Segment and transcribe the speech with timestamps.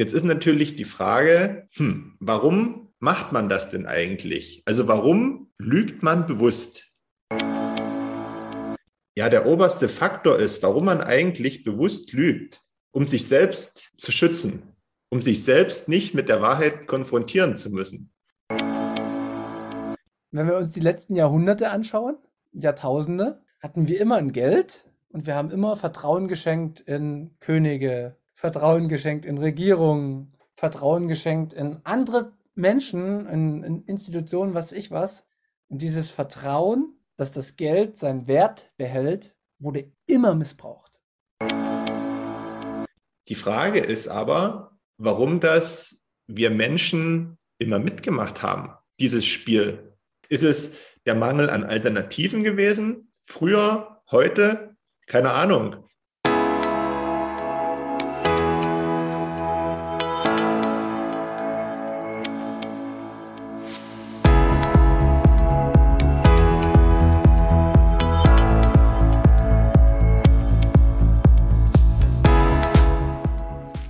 [0.00, 4.62] Jetzt ist natürlich die Frage, hm, warum macht man das denn eigentlich?
[4.64, 6.90] Also warum lügt man bewusst?
[9.14, 14.62] Ja, der oberste Faktor ist, warum man eigentlich bewusst lügt, um sich selbst zu schützen,
[15.10, 18.10] um sich selbst nicht mit der Wahrheit konfrontieren zu müssen.
[18.48, 22.16] Wenn wir uns die letzten Jahrhunderte anschauen,
[22.52, 28.88] Jahrtausende, hatten wir immer ein Geld und wir haben immer Vertrauen geschenkt in Könige, Vertrauen
[28.88, 35.26] geschenkt in Regierungen, Vertrauen geschenkt in andere Menschen, in, in Institutionen, was ich was.
[35.68, 40.90] Und dieses Vertrauen, dass das Geld seinen Wert behält, wurde immer missbraucht.
[43.28, 49.98] Die Frage ist aber, warum das wir Menschen immer mitgemacht haben, dieses Spiel.
[50.30, 50.72] Ist es
[51.04, 53.12] der Mangel an Alternativen gewesen?
[53.22, 54.78] Früher, heute?
[55.06, 55.89] Keine Ahnung.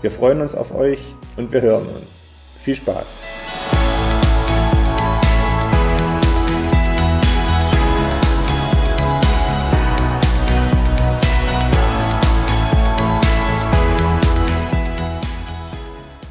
[0.00, 1.00] Wir freuen uns auf euch
[1.36, 2.24] und wir hören uns.
[2.56, 3.18] Viel Spaß!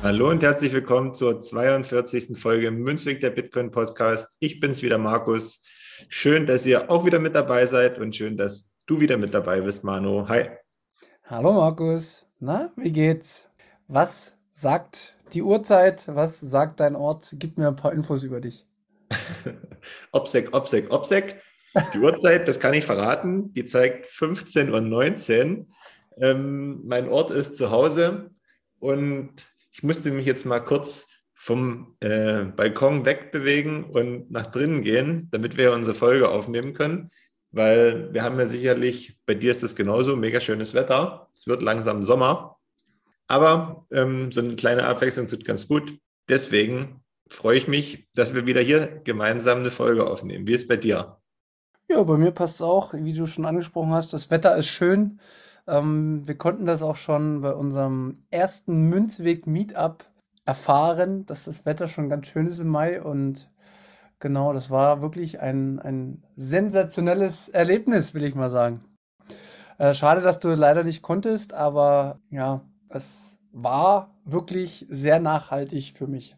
[0.02, 2.40] Hallo und herzlich willkommen zur 42.
[2.40, 4.38] Folge Münzweg der Bitcoin Podcast.
[4.40, 5.62] Ich bin's wieder, Markus.
[6.08, 9.60] Schön, dass ihr auch wieder mit dabei seid und schön, dass du wieder mit dabei
[9.60, 10.26] bist, Manu.
[10.30, 10.52] Hi.
[11.26, 12.26] Hallo, Markus.
[12.40, 13.47] Na, wie geht's?
[13.88, 16.08] Was sagt die Uhrzeit?
[16.14, 17.30] Was sagt dein Ort?
[17.34, 18.66] Gib mir ein paar Infos über dich.
[20.12, 21.42] Obsec, Obsec, Obsec.
[21.94, 25.66] Die Uhrzeit, das kann ich verraten, die zeigt 15.19 Uhr.
[26.18, 28.32] Ähm, mein Ort ist zu Hause
[28.80, 29.30] und
[29.72, 35.56] ich musste mich jetzt mal kurz vom äh, Balkon wegbewegen und nach drinnen gehen, damit
[35.56, 37.12] wir unsere Folge aufnehmen können,
[37.52, 41.30] weil wir haben ja sicherlich, bei dir ist es genauso, mega schönes Wetter.
[41.36, 42.57] Es wird langsam Sommer,
[43.28, 45.98] aber ähm, so eine kleine Abwechslung tut ganz gut.
[46.30, 50.48] Deswegen freue ich mich, dass wir wieder hier gemeinsam eine Folge aufnehmen.
[50.48, 51.18] Wie ist bei dir?
[51.90, 54.12] Ja, bei mir passt es auch, wie du schon angesprochen hast.
[54.14, 55.20] Das Wetter ist schön.
[55.68, 60.04] Ähm, wir konnten das auch schon bei unserem ersten Münzweg-Meetup
[60.46, 63.50] erfahren, dass das Wetter schon ganz schön ist im Mai und
[64.20, 68.80] genau, das war wirklich ein, ein sensationelles Erlebnis, will ich mal sagen.
[69.78, 76.08] Äh, schade, dass du leider nicht konntest, aber ja, es war wirklich sehr nachhaltig für
[76.08, 76.36] mich.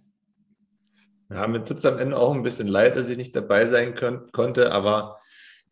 [1.29, 3.93] Ja, mir tut es am Ende auch ein bisschen leid, dass ich nicht dabei sein
[3.93, 5.19] könnt, konnte, aber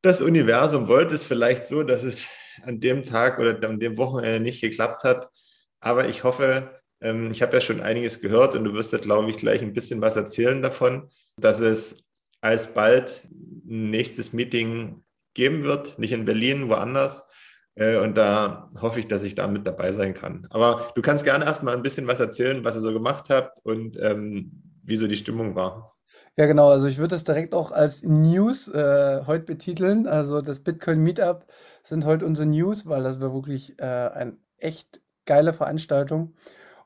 [0.01, 2.27] das Universum wollte es vielleicht so, dass es
[2.63, 5.29] an dem Tag oder an dem Wochenende nicht geklappt hat.
[5.79, 9.29] Aber ich hoffe, ähm, ich habe ja schon einiges gehört und du wirst ja, glaube
[9.29, 12.03] ich, gleich ein bisschen was erzählen davon, dass es
[12.41, 17.27] alsbald ein nächstes Meeting geben wird, nicht in Berlin, woanders.
[17.77, 20.47] Äh, und da hoffe ich, dass ich da mit dabei sein kann.
[20.49, 23.97] Aber du kannst gerne erstmal ein bisschen was erzählen, was ihr so gemacht habt und
[24.01, 25.95] ähm, wie so die Stimmung war.
[26.37, 26.69] Ja, genau.
[26.69, 30.07] Also ich würde das direkt auch als News äh, heute betiteln.
[30.07, 31.45] Also das Bitcoin Meetup
[31.83, 36.33] sind heute unsere News, weil das war wirklich äh, eine echt geile Veranstaltung.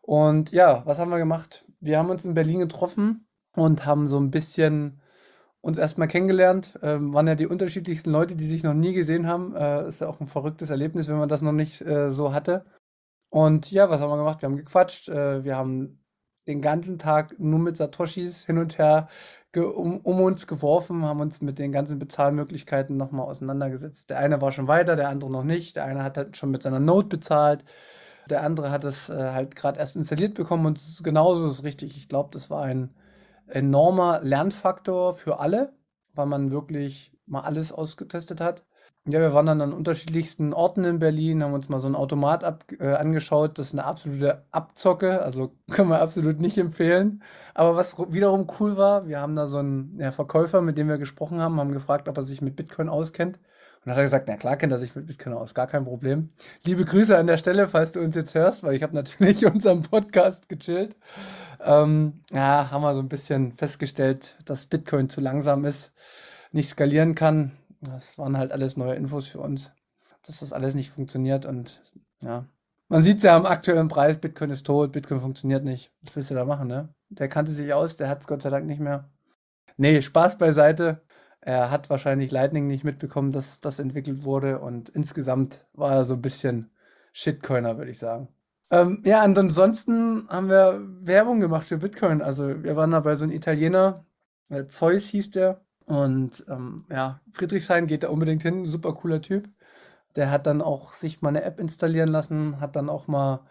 [0.02, 1.66] Und ja, was haben wir gemacht?
[1.80, 5.01] Wir haben uns in Berlin getroffen und haben so ein bisschen
[5.62, 6.78] uns erstmal kennengelernt.
[6.82, 9.56] Ähm, waren ja die unterschiedlichsten Leute, die sich noch nie gesehen haben.
[9.56, 12.66] Äh, ist ja auch ein verrücktes Erlebnis, wenn man das noch nicht äh, so hatte.
[13.30, 14.42] Und ja, was haben wir gemacht?
[14.42, 15.10] Wir haben gequatscht.
[15.10, 16.02] Äh, wir haben
[16.48, 19.08] den ganzen Tag nur mit Satoshis hin und her
[19.56, 24.10] um, um, uns geworfen, haben uns mit den ganzen Bezahlmöglichkeiten nochmal auseinandergesetzt.
[24.10, 25.76] Der eine war schon weiter, der andere noch nicht.
[25.76, 27.66] Der eine hat halt schon mit seiner Note bezahlt.
[28.30, 31.98] Der andere hat es äh, halt gerade erst installiert bekommen und genauso ist es richtig.
[31.98, 32.94] Ich glaube, das war ein
[33.48, 35.74] enormer Lernfaktor für alle,
[36.14, 38.66] weil man wirklich mal alles ausgetestet hat.
[39.06, 42.44] Ja, wir waren dann an unterschiedlichsten Orten in Berlin, haben uns mal so ein Automat
[42.44, 43.58] ab, äh, angeschaut.
[43.58, 47.24] Das ist eine absolute Abzocke, also können wir absolut nicht empfehlen.
[47.56, 51.00] Aber was wiederum cool war, wir haben da so einen ja, Verkäufer, mit dem wir
[51.00, 53.40] gesprochen haben, haben gefragt, ob er sich mit Bitcoin auskennt.
[53.84, 55.86] Und dann hat er gesagt, na klar kennt er sich mit Bitcoin aus, gar kein
[55.86, 56.30] Problem.
[56.64, 59.82] Liebe Grüße an der Stelle, falls du uns jetzt hörst, weil ich habe natürlich unseren
[59.82, 60.96] Podcast gechillt.
[61.64, 65.94] Ähm, ja, haben wir so ein bisschen festgestellt, dass Bitcoin zu langsam ist,
[66.52, 67.54] nicht skalieren kann.
[67.82, 69.72] Das waren halt alles neue Infos für uns,
[70.28, 71.82] dass das alles nicht funktioniert und
[72.22, 72.46] ja.
[72.88, 75.92] Man sieht es ja am aktuellen Preis, Bitcoin ist tot, Bitcoin funktioniert nicht.
[76.04, 76.90] Was willst du da machen, ne?
[77.10, 79.10] Der kannte sich aus, der hat es Gott sei Dank nicht mehr.
[79.78, 81.02] Nee, Spaß beiseite.
[81.42, 86.14] Er hat wahrscheinlich Lightning nicht mitbekommen, dass das entwickelt wurde und insgesamt war er so
[86.14, 86.70] ein bisschen
[87.14, 88.28] Shitcoiner, würde ich sagen.
[88.70, 92.22] Ähm, ja, und ansonsten haben wir Werbung gemacht für Bitcoin.
[92.22, 94.06] Also wir waren da bei so einem Italiener,
[94.50, 95.62] äh, Zeus hieß der.
[95.86, 99.50] Und ähm, ja, Friedrichshain geht da unbedingt hin, super cooler Typ.
[100.16, 103.42] Der hat dann auch sich mal eine App installieren lassen, hat dann auch mal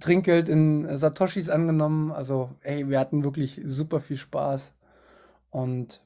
[0.00, 2.12] Trinkgeld in Satoshis angenommen.
[2.12, 4.74] Also, ey, wir hatten wirklich super viel Spaß.
[5.50, 6.02] Und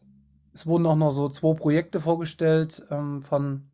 [0.53, 3.71] es wurden auch noch so zwei Projekte vorgestellt ähm, von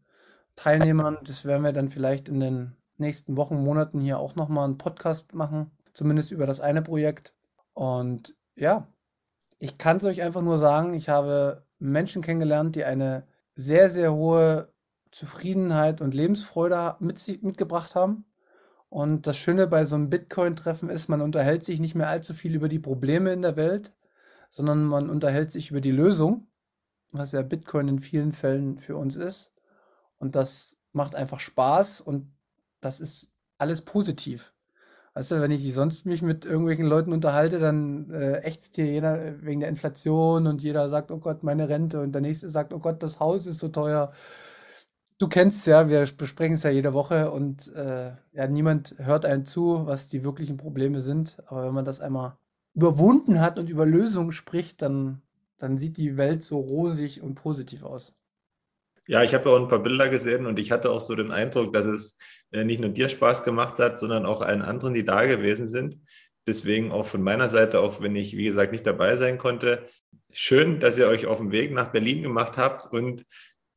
[0.57, 1.19] Teilnehmern.
[1.25, 5.35] Das werden wir dann vielleicht in den nächsten Wochen, Monaten hier auch nochmal einen Podcast
[5.35, 5.71] machen.
[5.93, 7.35] Zumindest über das eine Projekt.
[7.75, 8.87] Und ja,
[9.59, 14.13] ich kann es euch einfach nur sagen, ich habe Menschen kennengelernt, die eine sehr, sehr
[14.15, 14.73] hohe
[15.11, 18.25] Zufriedenheit und Lebensfreude mit sich, mitgebracht haben.
[18.89, 22.55] Und das Schöne bei so einem Bitcoin-Treffen ist, man unterhält sich nicht mehr allzu viel
[22.55, 23.93] über die Probleme in der Welt,
[24.51, 26.49] sondern man unterhält sich über die Lösung
[27.13, 29.53] was ja Bitcoin in vielen Fällen für uns ist.
[30.19, 32.33] Und das macht einfach Spaß und
[32.81, 34.53] das ist alles positiv.
[35.15, 39.43] Weißt du, wenn ich sonst mich mit irgendwelchen Leuten unterhalte, dann äh, ächzt hier jeder
[39.43, 42.79] wegen der Inflation und jeder sagt, oh Gott, meine Rente und der nächste sagt, oh
[42.79, 44.13] Gott, das Haus ist so teuer.
[45.19, 49.45] Du kennst ja, wir besprechen es ja jede Woche und äh, ja, niemand hört einen
[49.45, 51.43] zu, was die wirklichen Probleme sind.
[51.47, 52.37] Aber wenn man das einmal
[52.75, 55.23] überwunden hat und über Lösungen spricht, dann
[55.59, 58.15] dann sieht die Welt so rosig und positiv aus.
[59.07, 61.73] Ja, ich habe auch ein paar Bilder gesehen und ich hatte auch so den Eindruck,
[61.73, 62.19] dass es
[62.53, 65.99] äh, nicht nur dir Spaß gemacht hat, sondern auch allen anderen, die da gewesen sind.
[66.47, 69.87] Deswegen auch von meiner Seite, auch wenn ich, wie gesagt, nicht dabei sein konnte,
[70.33, 73.23] schön, dass ihr euch auf den Weg nach Berlin gemacht habt und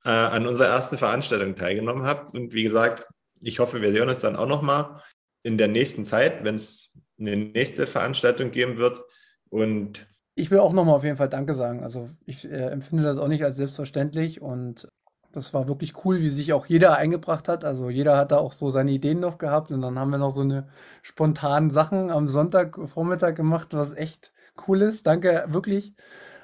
[0.03, 2.33] äh, an unserer ersten Veranstaltung teilgenommen habt.
[2.33, 3.05] Und wie gesagt,
[3.41, 5.01] ich hoffe, wir sehen uns dann auch nochmal
[5.43, 9.01] in der nächsten Zeit, wenn es eine nächste Veranstaltung geben wird.
[9.49, 10.07] Und
[10.41, 11.83] ich will auch nochmal auf jeden Fall Danke sagen.
[11.83, 14.87] Also ich äh, empfinde das auch nicht als selbstverständlich und
[15.31, 17.63] das war wirklich cool, wie sich auch jeder eingebracht hat.
[17.63, 20.35] Also jeder hat da auch so seine Ideen noch gehabt und dann haben wir noch
[20.35, 20.67] so eine
[21.03, 24.33] spontanen Sachen am Sonntagvormittag gemacht, was echt
[24.67, 25.07] cool ist.
[25.07, 25.93] Danke wirklich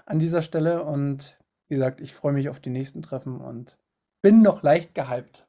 [0.05, 3.77] an dieser Stelle und wie gesagt, ich freue mich auf die nächsten Treffen und
[4.21, 5.47] bin noch leicht gehypt.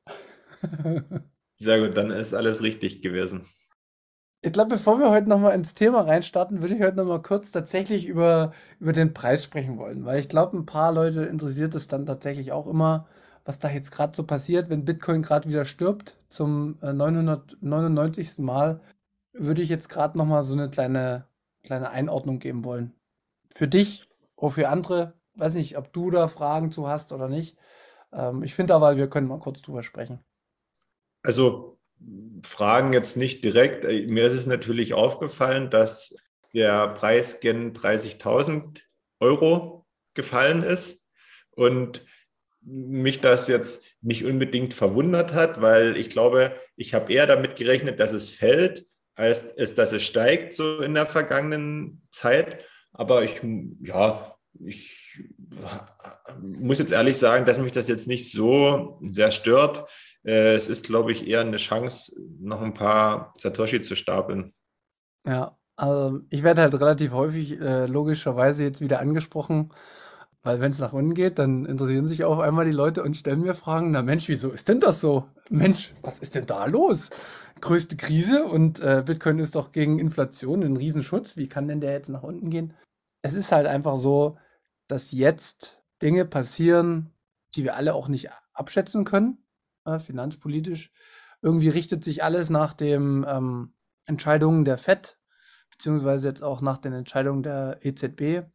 [1.61, 3.47] Sehr gut, dann ist alles richtig gewesen.
[4.41, 8.07] Ich glaube, bevor wir heute nochmal ins Thema reinstarten, würde ich heute nochmal kurz tatsächlich
[8.07, 12.07] über, über den Preis sprechen wollen, weil ich glaube, ein paar Leute interessiert es dann
[12.07, 13.09] tatsächlich auch immer,
[13.45, 18.39] was da jetzt gerade so passiert, wenn Bitcoin gerade wieder stirbt zum 999.
[18.39, 18.81] Äh, Mal,
[19.33, 21.27] würde ich jetzt gerade nochmal so eine kleine,
[21.65, 22.93] kleine Einordnung geben wollen.
[23.55, 27.57] Für dich oder für andere, weiß nicht, ob du da Fragen zu hast oder nicht.
[28.13, 30.21] Ähm, ich finde aber, wir können mal kurz drüber sprechen.
[31.23, 31.78] Also
[32.43, 33.85] Fragen jetzt nicht direkt.
[33.85, 36.15] Äh, mir ist es natürlich aufgefallen, dass
[36.55, 38.81] der Preis gen 30.000
[39.21, 41.05] Euro gefallen ist
[41.51, 42.05] und
[42.63, 47.99] mich das jetzt nicht unbedingt verwundert hat, weil ich glaube, ich habe eher damit gerechnet,
[47.99, 52.65] dass es fällt, als es, dass es steigt so in der vergangenen Zeit.
[52.93, 53.41] Aber ich,
[53.81, 55.25] ja, ich
[56.41, 59.89] muss jetzt ehrlich sagen, dass mich das jetzt nicht so sehr stört.
[60.29, 64.53] Äh, es ist, glaube ich, eher eine Chance, noch ein paar Satoshi zu stapeln.
[65.27, 69.73] Ja, also ich werde halt relativ häufig äh, logischerweise jetzt wieder angesprochen,
[70.43, 73.41] weil wenn es nach unten geht, dann interessieren sich auf einmal die Leute und stellen
[73.41, 75.27] mir Fragen, na Mensch, wieso ist denn das so?
[75.49, 77.09] Mensch, was ist denn da los?
[77.63, 81.39] Größte Krise und äh, Bitcoin ist doch gegen Inflation ein Riesenschutz.
[81.39, 82.75] Wie kann denn der jetzt nach unten gehen?
[83.23, 84.37] Es ist halt einfach so,
[84.89, 87.15] dass jetzt Dinge passieren,
[87.55, 89.39] die wir alle auch nicht abschätzen können
[89.95, 90.93] äh, finanzpolitisch.
[91.43, 93.73] Irgendwie richtet sich alles nach den ähm,
[94.07, 95.19] Entscheidungen der FED,
[95.71, 98.49] beziehungsweise jetzt auch nach den Entscheidungen der EZB.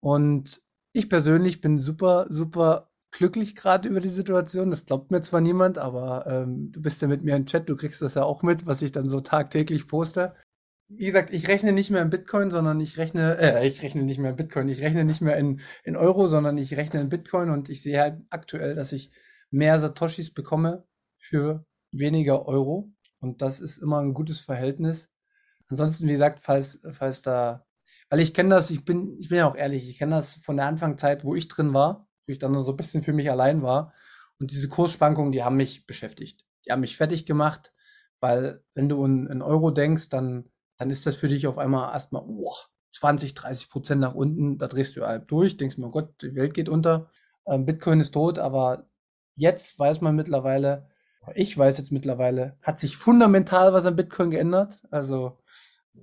[0.00, 4.70] Und ich persönlich bin super, super glücklich gerade über die Situation.
[4.70, 7.76] Das glaubt mir zwar niemand, aber ähm, du bist ja mit mir im Chat, du
[7.76, 10.34] kriegst das ja auch mit, was ich dann so tagtäglich poste.
[10.90, 14.18] Wie gesagt, ich rechne nicht mehr in Bitcoin, sondern ich rechne, äh, ich rechne nicht
[14.18, 17.50] mehr in Bitcoin, ich rechne nicht mehr in, in Euro, sondern ich rechne in Bitcoin
[17.50, 19.10] und ich sehe halt aktuell, dass ich
[19.50, 20.86] mehr Satoshis bekomme
[21.16, 22.92] für weniger Euro.
[23.20, 25.10] Und das ist immer ein gutes Verhältnis.
[25.68, 27.66] Ansonsten, wie gesagt, falls, falls da,
[28.08, 30.56] weil ich kenne das, ich bin, ich bin ja auch ehrlich, ich kenne das von
[30.56, 33.62] der Anfangszeit, wo ich drin war, wo ich dann so ein bisschen für mich allein
[33.62, 33.92] war.
[34.38, 36.44] Und diese Kursschwankungen, die haben mich beschäftigt.
[36.64, 37.72] Die haben mich fertig gemacht,
[38.20, 41.92] weil wenn du in, in Euro denkst, dann, dann ist das für dich auf einmal
[41.92, 42.54] erstmal oh,
[42.92, 44.58] 20, 30 Prozent nach unten.
[44.58, 47.10] Da drehst du halb durch, denkst mir, oh Gott, die Welt geht unter.
[47.46, 48.88] Ähm, Bitcoin ist tot, aber
[49.38, 50.88] jetzt weiß man mittlerweile,
[51.34, 54.78] ich weiß jetzt mittlerweile, hat sich fundamental was an Bitcoin geändert.
[54.90, 55.38] Also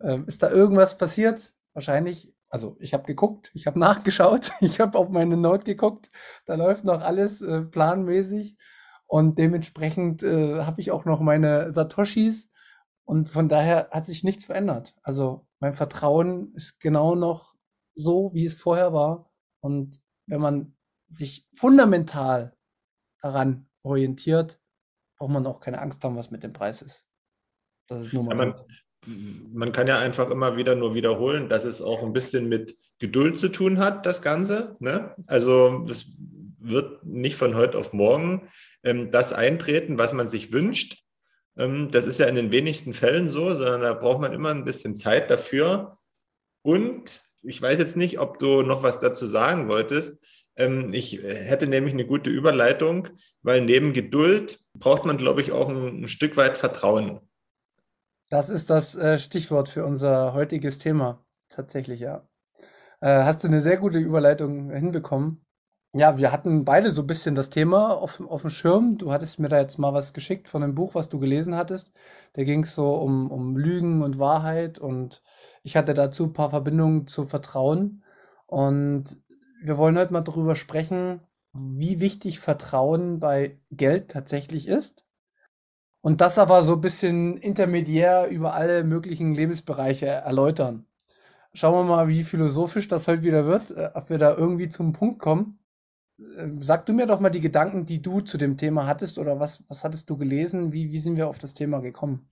[0.02, 1.54] ähm, ist da irgendwas passiert?
[1.74, 2.34] Wahrscheinlich.
[2.50, 6.10] Also ich habe geguckt, ich habe nachgeschaut, ich habe auf meine Note geguckt.
[6.46, 8.56] Da läuft noch alles äh, planmäßig
[9.08, 12.50] und dementsprechend äh, habe ich auch noch meine Satoshis
[13.04, 14.96] und von daher hat sich nichts verändert.
[15.04, 17.56] Also mein Vertrauen ist genau noch
[17.96, 19.32] so, wie es vorher war.
[19.60, 20.76] Und wenn man
[21.10, 22.56] sich fundamental
[23.26, 24.60] daran orientiert,
[25.18, 27.06] braucht man auch keine Angst haben, was mit dem Preis ist.
[27.88, 28.56] Das ist nur mal ja, man,
[29.52, 33.38] man kann ja einfach immer wieder nur wiederholen, dass es auch ein bisschen mit Geduld
[33.38, 34.76] zu tun hat, das Ganze.
[34.80, 35.16] Ne?
[35.26, 36.14] Also es
[36.60, 38.48] wird nicht von heute auf morgen
[38.84, 41.04] ähm, das eintreten, was man sich wünscht.
[41.58, 44.66] Ähm, das ist ja in den wenigsten Fällen so, sondern da braucht man immer ein
[44.66, 45.98] bisschen Zeit dafür.
[46.62, 50.18] Und ich weiß jetzt nicht, ob du noch was dazu sagen wolltest.
[50.58, 53.10] Ähm, ich hätte nämlich eine gute Überleitung,
[53.42, 57.20] weil neben Geduld braucht man, glaube ich, auch ein, Stück weit Vertrauen.
[58.30, 61.24] Das ist das äh, Stichwort für unser heutiges Thema.
[61.50, 62.28] Tatsächlich, ja.
[63.02, 65.46] Äh, hast du eine sehr gute Überleitung hinbekommen.
[65.94, 68.98] Ja, wir hatten beide so ein bisschen das Thema auf, auf dem Schirm.
[68.98, 71.94] Du hattest mir da jetzt mal was geschickt von einem Buch, was du gelesen hattest.
[72.34, 75.22] Da ging es so um, um Lügen und Wahrheit und
[75.64, 78.04] ich hatte dazu ein paar Verbindungen zu Vertrauen.
[78.46, 79.18] Und
[79.62, 81.22] wir wollen heute mal darüber sprechen,
[81.54, 85.06] wie wichtig Vertrauen bei Geld tatsächlich ist
[86.02, 90.86] und das aber so ein bisschen intermediär über alle möglichen Lebensbereiche erläutern.
[91.54, 94.94] Schauen wir mal, wie philosophisch das heute wieder wird, äh, ob wir da irgendwie zum
[94.94, 95.58] Punkt kommen.
[96.20, 99.40] Äh, sag du mir doch mal die Gedanken, die du zu dem Thema hattest oder
[99.40, 100.74] was, was hattest du gelesen?
[100.74, 102.30] Wie, wie sind wir auf das Thema gekommen?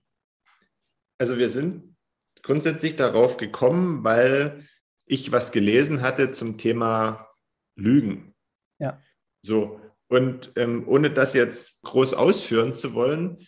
[1.18, 1.96] Also wir sind
[2.42, 4.68] grundsätzlich darauf gekommen, weil
[5.06, 7.28] ich was gelesen hatte zum Thema
[7.76, 8.34] Lügen.
[8.78, 9.00] Ja.
[9.42, 13.46] So, und ähm, ohne das jetzt groß ausführen zu wollen,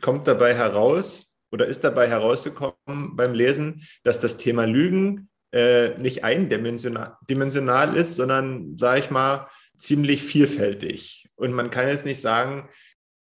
[0.00, 6.24] kommt dabei heraus oder ist dabei herausgekommen beim Lesen, dass das Thema Lügen äh, nicht
[6.24, 11.28] eindimensional ist, sondern, sage ich mal, ziemlich vielfältig.
[11.36, 12.68] Und man kann jetzt nicht sagen,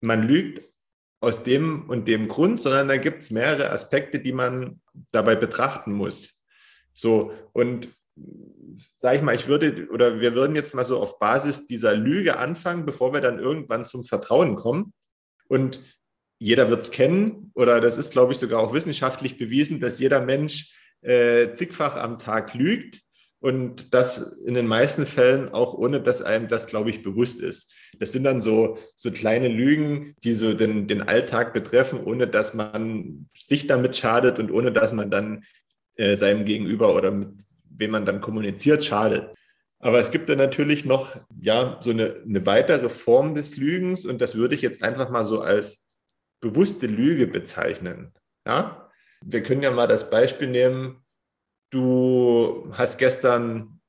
[0.01, 0.69] man lügt
[1.21, 4.81] aus dem und dem Grund, sondern da gibt es mehrere Aspekte, die man
[5.13, 6.42] dabei betrachten muss.
[6.95, 7.89] So, und
[8.95, 12.39] sage ich mal, ich würde, oder wir würden jetzt mal so auf Basis dieser Lüge
[12.39, 14.93] anfangen, bevor wir dann irgendwann zum Vertrauen kommen.
[15.49, 15.81] Und
[16.39, 20.21] jeder wird es kennen, oder das ist, glaube ich, sogar auch wissenschaftlich bewiesen, dass jeder
[20.21, 23.01] Mensch äh, zigfach am Tag lügt
[23.43, 27.73] und das in den meisten Fällen auch ohne, dass einem das, glaube ich, bewusst ist.
[27.99, 32.55] Das sind dann so, so kleine Lügen, die so den, den Alltag betreffen, ohne dass
[32.55, 35.45] man sich damit schadet und ohne dass man dann
[35.97, 37.29] äh, seinem Gegenüber oder mit
[37.71, 39.35] wem man dann kommuniziert, schadet.
[39.79, 44.21] Aber es gibt dann natürlich noch ja so eine, eine weitere Form des Lügens und
[44.21, 45.87] das würde ich jetzt einfach mal so als
[46.41, 48.13] bewusste Lüge bezeichnen.
[48.47, 48.91] Ja?
[49.25, 51.03] Wir können ja mal das Beispiel nehmen,
[51.71, 53.81] du hast gestern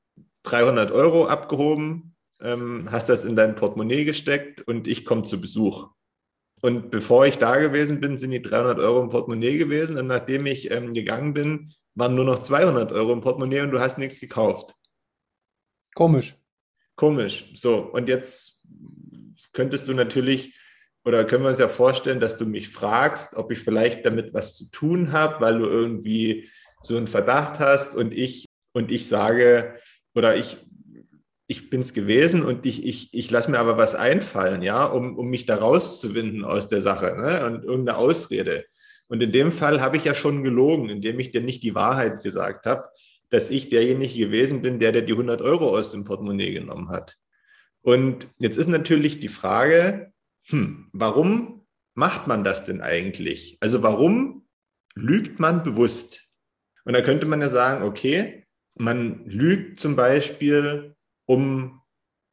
[0.44, 5.90] 300 Euro abgehoben, ähm, hast das in dein Portemonnaie gesteckt und ich komme zu Besuch.
[6.60, 9.98] Und bevor ich da gewesen bin, sind die 300 Euro im Portemonnaie gewesen.
[9.98, 13.80] Und nachdem ich ähm, gegangen bin, waren nur noch 200 Euro im Portemonnaie und du
[13.80, 14.74] hast nichts gekauft.
[15.94, 16.36] Komisch.
[16.96, 17.50] Komisch.
[17.54, 18.60] So, und jetzt
[19.52, 20.54] könntest du natürlich
[21.04, 24.56] oder können wir uns ja vorstellen, dass du mich fragst, ob ich vielleicht damit was
[24.56, 26.48] zu tun habe, weil du irgendwie
[26.80, 29.78] so einen Verdacht hast und ich und ich sage
[30.14, 30.58] oder ich
[31.46, 35.18] ich bin es gewesen und ich, ich, ich lasse mir aber was einfallen, ja, um,
[35.18, 37.44] um mich da rauszuwinden aus der Sache ne?
[37.46, 38.64] und irgendeine Ausrede.
[39.14, 42.24] Und in dem Fall habe ich ja schon gelogen, indem ich dir nicht die Wahrheit
[42.24, 42.88] gesagt habe,
[43.30, 47.16] dass ich derjenige gewesen bin, der dir die 100 Euro aus dem Portemonnaie genommen hat.
[47.82, 50.12] Und jetzt ist natürlich die Frage,
[50.48, 53.56] hm, warum macht man das denn eigentlich?
[53.60, 54.48] Also warum
[54.96, 56.28] lügt man bewusst?
[56.84, 58.44] Und da könnte man ja sagen, okay,
[58.74, 61.82] man lügt zum Beispiel, um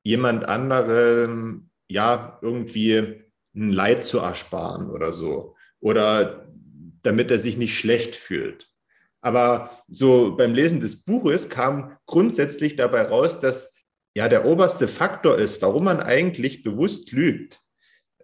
[0.04, 3.22] jemand anderem ja irgendwie
[3.54, 5.56] ein Leid zu ersparen oder so.
[5.80, 6.41] Oder
[7.04, 8.70] damit er sich nicht schlecht fühlt.
[9.22, 13.74] Aber so beim Lesen des Buches kam grundsätzlich dabei raus, dass
[14.16, 17.62] ja der oberste Faktor ist, warum man eigentlich bewusst lügt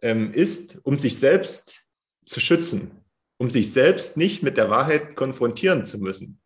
[0.02, 1.84] ähm, ist, um sich selbst
[2.26, 2.92] zu schützen,
[3.38, 6.42] um sich selbst nicht mit der Wahrheit konfrontieren zu müssen.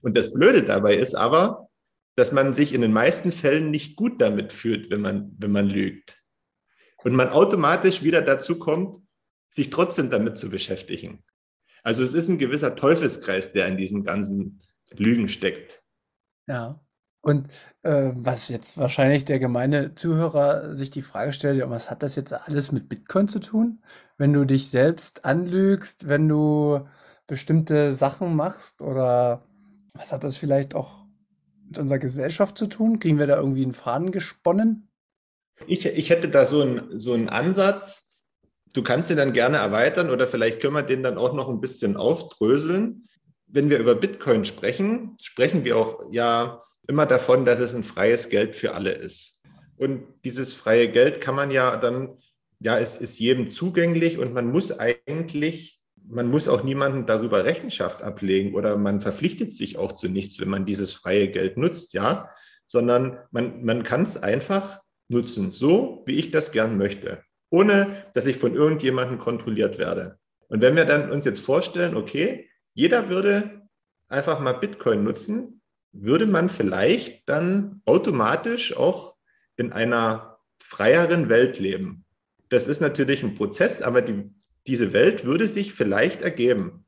[0.00, 1.68] Und das Blöde dabei ist aber,
[2.16, 5.68] dass man sich in den meisten Fällen nicht gut damit fühlt, wenn man, wenn man
[5.68, 6.18] lügt.
[7.04, 8.98] Und man automatisch wieder dazu kommt,
[9.52, 11.22] sich trotzdem damit zu beschäftigen.
[11.82, 15.82] Also es ist ein gewisser Teufelskreis, der in diesem ganzen Lügen steckt.
[16.48, 16.80] Ja.
[17.24, 17.48] Und
[17.82, 22.32] äh, was jetzt wahrscheinlich der gemeine Zuhörer sich die Frage stellt, was hat das jetzt
[22.32, 23.84] alles mit Bitcoin zu tun?
[24.18, 26.88] Wenn du dich selbst anlügst, wenn du
[27.28, 29.46] bestimmte Sachen machst oder
[29.94, 31.06] was hat das vielleicht auch
[31.68, 32.98] mit unserer Gesellschaft zu tun?
[32.98, 34.88] Kriegen wir da irgendwie einen Faden gesponnen?
[35.68, 38.11] Ich, ich hätte da so einen, so einen Ansatz.
[38.72, 41.60] Du kannst den dann gerne erweitern oder vielleicht können wir den dann auch noch ein
[41.60, 43.06] bisschen aufdröseln.
[43.46, 48.28] Wenn wir über Bitcoin sprechen, sprechen wir auch ja immer davon, dass es ein freies
[48.28, 49.40] Geld für alle ist.
[49.76, 52.18] Und dieses freie Geld kann man ja dann,
[52.60, 58.02] ja, es ist jedem zugänglich und man muss eigentlich, man muss auch niemandem darüber Rechenschaft
[58.02, 62.30] ablegen oder man verpflichtet sich auch zu nichts, wenn man dieses freie Geld nutzt, ja,
[62.66, 68.24] sondern man, man kann es einfach nutzen, so wie ich das gern möchte, ohne dass
[68.24, 70.18] ich von irgendjemandem kontrolliert werde.
[70.48, 73.62] Und wenn wir dann uns jetzt vorstellen, okay, jeder würde
[74.08, 75.60] einfach mal Bitcoin nutzen,
[75.92, 79.16] würde man vielleicht dann automatisch auch
[79.56, 82.06] in einer freieren Welt leben.
[82.48, 84.30] Das ist natürlich ein Prozess, aber die,
[84.66, 86.86] diese Welt würde sich vielleicht ergeben,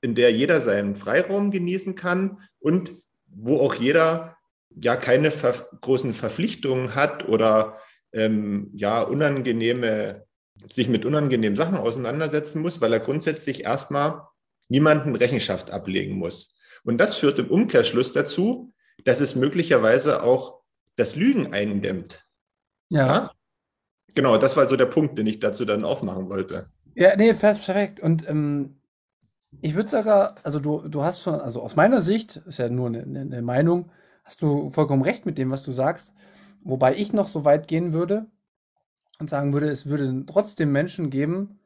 [0.00, 4.36] in der jeder seinen Freiraum genießen kann und wo auch jeder
[4.70, 7.78] ja keine ver großen Verpflichtungen hat oder
[8.12, 10.26] ähm, ja unangenehme,
[10.68, 14.22] sich mit unangenehmen Sachen auseinandersetzen muss, weil er grundsätzlich erstmal
[14.68, 16.54] niemanden Rechenschaft ablegen muss.
[16.84, 18.72] Und das führt im Umkehrschluss dazu,
[19.04, 20.60] dass es möglicherweise auch
[20.96, 22.26] das Lügen eindämmt.
[22.88, 23.06] Ja.
[23.06, 23.32] ja.
[24.14, 26.70] Genau, das war so der Punkt, den ich dazu dann aufmachen wollte.
[26.94, 28.00] Ja, nee, perfekt.
[28.00, 28.80] Und ähm,
[29.60, 32.88] ich würde sogar, also du, du hast von, also aus meiner Sicht, ist ja nur
[32.88, 33.90] eine, eine Meinung,
[34.24, 36.12] hast du vollkommen recht mit dem, was du sagst.
[36.62, 38.26] Wobei ich noch so weit gehen würde
[39.18, 41.58] und sagen würde, es würde trotzdem Menschen geben,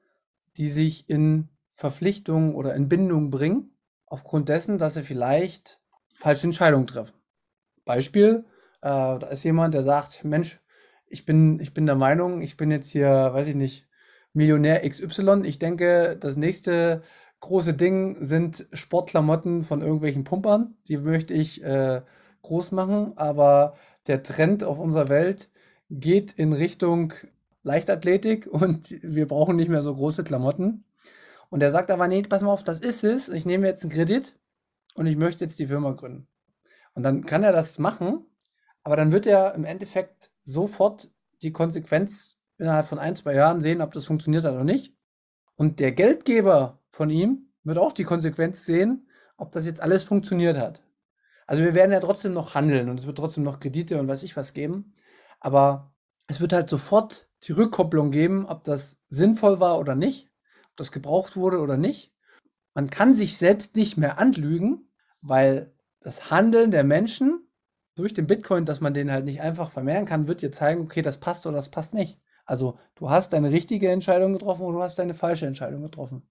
[0.56, 3.70] die sich in Verpflichtungen oder in Bindungen bringen,
[4.06, 5.80] aufgrund dessen, dass sie vielleicht
[6.14, 7.14] falsche Entscheidungen treffen.
[7.84, 8.44] Beispiel,
[8.80, 10.60] äh, da ist jemand, der sagt, Mensch,
[11.06, 13.86] ich bin, ich bin der Meinung, ich bin jetzt hier, weiß ich nicht,
[14.32, 15.42] Millionär XY.
[15.44, 17.02] Ich denke, das nächste
[17.40, 20.76] große Ding sind Sportklamotten von irgendwelchen Pumpern.
[20.88, 22.02] Die möchte ich äh,
[22.42, 23.74] groß machen, aber
[24.06, 25.50] der Trend auf unserer Welt
[25.90, 27.12] geht in Richtung
[27.62, 30.84] Leichtathletik und wir brauchen nicht mehr so große Klamotten.
[31.50, 33.28] Und er sagt aber, nee, pass mal auf, das ist es.
[33.28, 34.34] Ich nehme jetzt einen Kredit
[34.94, 36.26] und ich möchte jetzt die Firma gründen.
[36.94, 38.24] Und dann kann er das machen,
[38.82, 41.10] aber dann wird er im Endeffekt sofort
[41.42, 44.94] die Konsequenz innerhalb von ein, zwei Jahren sehen, ob das funktioniert hat oder nicht.
[45.56, 50.56] Und der Geldgeber von ihm wird auch die Konsequenz sehen, ob das jetzt alles funktioniert
[50.56, 50.83] hat.
[51.46, 54.22] Also wir werden ja trotzdem noch handeln und es wird trotzdem noch Kredite und weiß
[54.22, 54.94] ich was geben.
[55.40, 55.92] Aber
[56.26, 60.30] es wird halt sofort die Rückkopplung geben, ob das sinnvoll war oder nicht
[60.76, 62.12] das gebraucht wurde oder nicht.
[62.74, 64.88] Man kann sich selbst nicht mehr anlügen,
[65.20, 67.48] weil das Handeln der Menschen
[67.94, 71.02] durch den Bitcoin, dass man den halt nicht einfach vermehren kann, wird dir zeigen, okay,
[71.02, 72.20] das passt oder das passt nicht.
[72.44, 76.28] Also du hast deine richtige Entscheidung getroffen oder du hast deine falsche Entscheidung getroffen.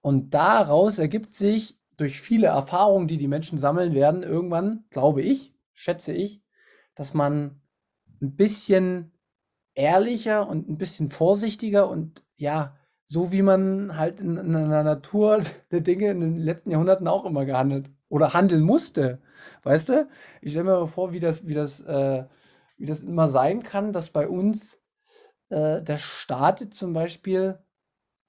[0.00, 5.54] Und daraus ergibt sich durch viele Erfahrungen, die die Menschen sammeln werden, irgendwann, glaube ich,
[5.72, 6.42] schätze ich,
[6.94, 7.60] dass man
[8.20, 9.12] ein bisschen
[9.74, 15.42] ehrlicher und ein bisschen vorsichtiger und ja, so wie man halt in, in der Natur
[15.70, 19.20] der Dinge in den letzten Jahrhunderten auch immer gehandelt oder handeln musste.
[19.62, 20.08] Weißt du?
[20.40, 22.24] Ich stelle mir mal vor, wie das, wie das, äh,
[22.76, 24.78] wie das immer sein kann, dass bei uns
[25.48, 27.58] äh, der Staat zum Beispiel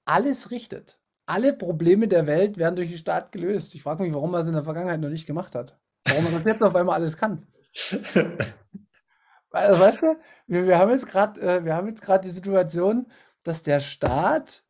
[0.04, 0.98] alles richtet.
[1.26, 3.74] Alle Probleme der Welt werden durch den Staat gelöst.
[3.74, 5.78] Ich frage mich, warum er es in der Vergangenheit noch nicht gemacht hat.
[6.04, 7.46] Warum er das jetzt auf einmal alles kann.
[9.54, 13.06] Also, weißt du, wir, wir haben jetzt gerade, äh, wir haben jetzt gerade die Situation,
[13.44, 14.64] dass der Staat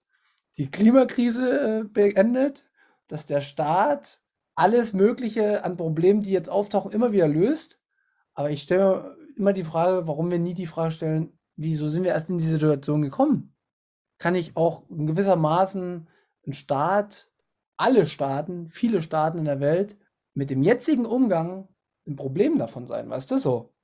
[0.59, 2.67] die Klimakrise äh, beendet,
[3.09, 4.21] dass der Staat
[4.55, 7.81] alles Mögliche an Problemen, die jetzt auftauchen, immer wieder löst.
[8.35, 12.11] Aber ich stelle immer die Frage, warum wir nie die Frage stellen, wieso sind wir
[12.11, 13.57] erst in diese Situation gekommen?
[14.19, 16.09] Kann ich auch in gewissermaßen
[16.47, 17.29] ein Staat,
[17.77, 19.97] alle Staaten, viele Staaten in der Welt
[20.35, 21.69] mit dem jetzigen Umgang
[22.07, 23.75] ein Problem davon sein, weißt du so?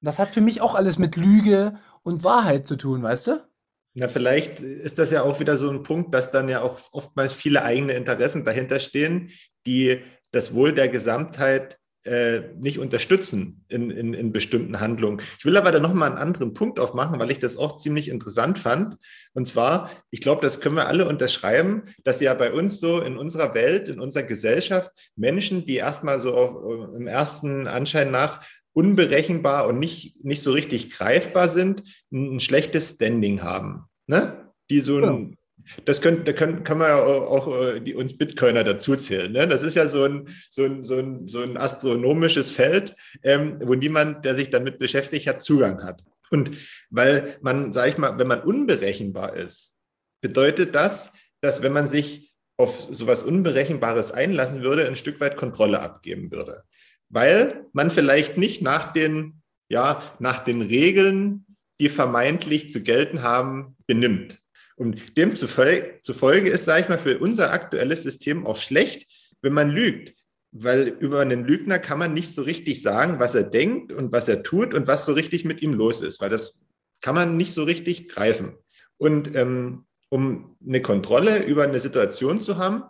[0.00, 3.48] Und das hat für mich auch alles mit Lüge und Wahrheit zu tun, weißt du?
[3.94, 7.32] Na, vielleicht ist das ja auch wieder so ein Punkt, dass dann ja auch oftmals
[7.32, 9.30] viele eigene Interessen dahinter stehen,
[9.66, 15.20] die das Wohl der Gesamtheit äh, nicht unterstützen in, in, in bestimmten Handlungen.
[15.38, 18.58] Ich will aber da nochmal einen anderen Punkt aufmachen, weil ich das auch ziemlich interessant
[18.58, 18.96] fand.
[19.32, 23.16] Und zwar, ich glaube, das können wir alle unterschreiben, dass ja bei uns so in
[23.16, 28.42] unserer Welt, in unserer Gesellschaft Menschen, die erstmal so auf, im ersten Anschein nach
[28.74, 33.84] unberechenbar und nicht, nicht so richtig greifbar sind, ein, schlechtes Standing haben.
[34.06, 34.52] Ne?
[34.70, 35.36] Die so ein.
[35.84, 39.32] Das können, da können, können wir ja auch, auch die, uns Bitcoiner dazu zählen.
[39.32, 39.48] Ne?
[39.48, 43.74] Das ist ja so ein, so ein, so ein, so ein astronomisches Feld, ähm, wo
[43.74, 46.02] niemand, der sich damit beschäftigt hat, Zugang hat.
[46.30, 46.50] Und
[46.90, 49.74] weil man, sage ich mal, wenn man unberechenbar ist,
[50.20, 55.80] bedeutet das, dass wenn man sich auf sowas Unberechenbares einlassen würde, ein Stück weit Kontrolle
[55.80, 56.62] abgeben würde.
[57.08, 61.46] Weil man vielleicht nicht nach den, ja, nach den Regeln,
[61.80, 64.38] die vermeintlich zu gelten haben, benimmt.
[64.76, 69.06] Und demzufolge ist, sage ich mal, für unser aktuelles System auch schlecht,
[69.40, 70.14] wenn man lügt.
[70.50, 74.28] Weil über einen Lügner kann man nicht so richtig sagen, was er denkt und was
[74.28, 76.60] er tut und was so richtig mit ihm los ist, weil das
[77.02, 78.56] kann man nicht so richtig greifen.
[78.96, 82.84] Und ähm, um eine Kontrolle über eine Situation zu haben,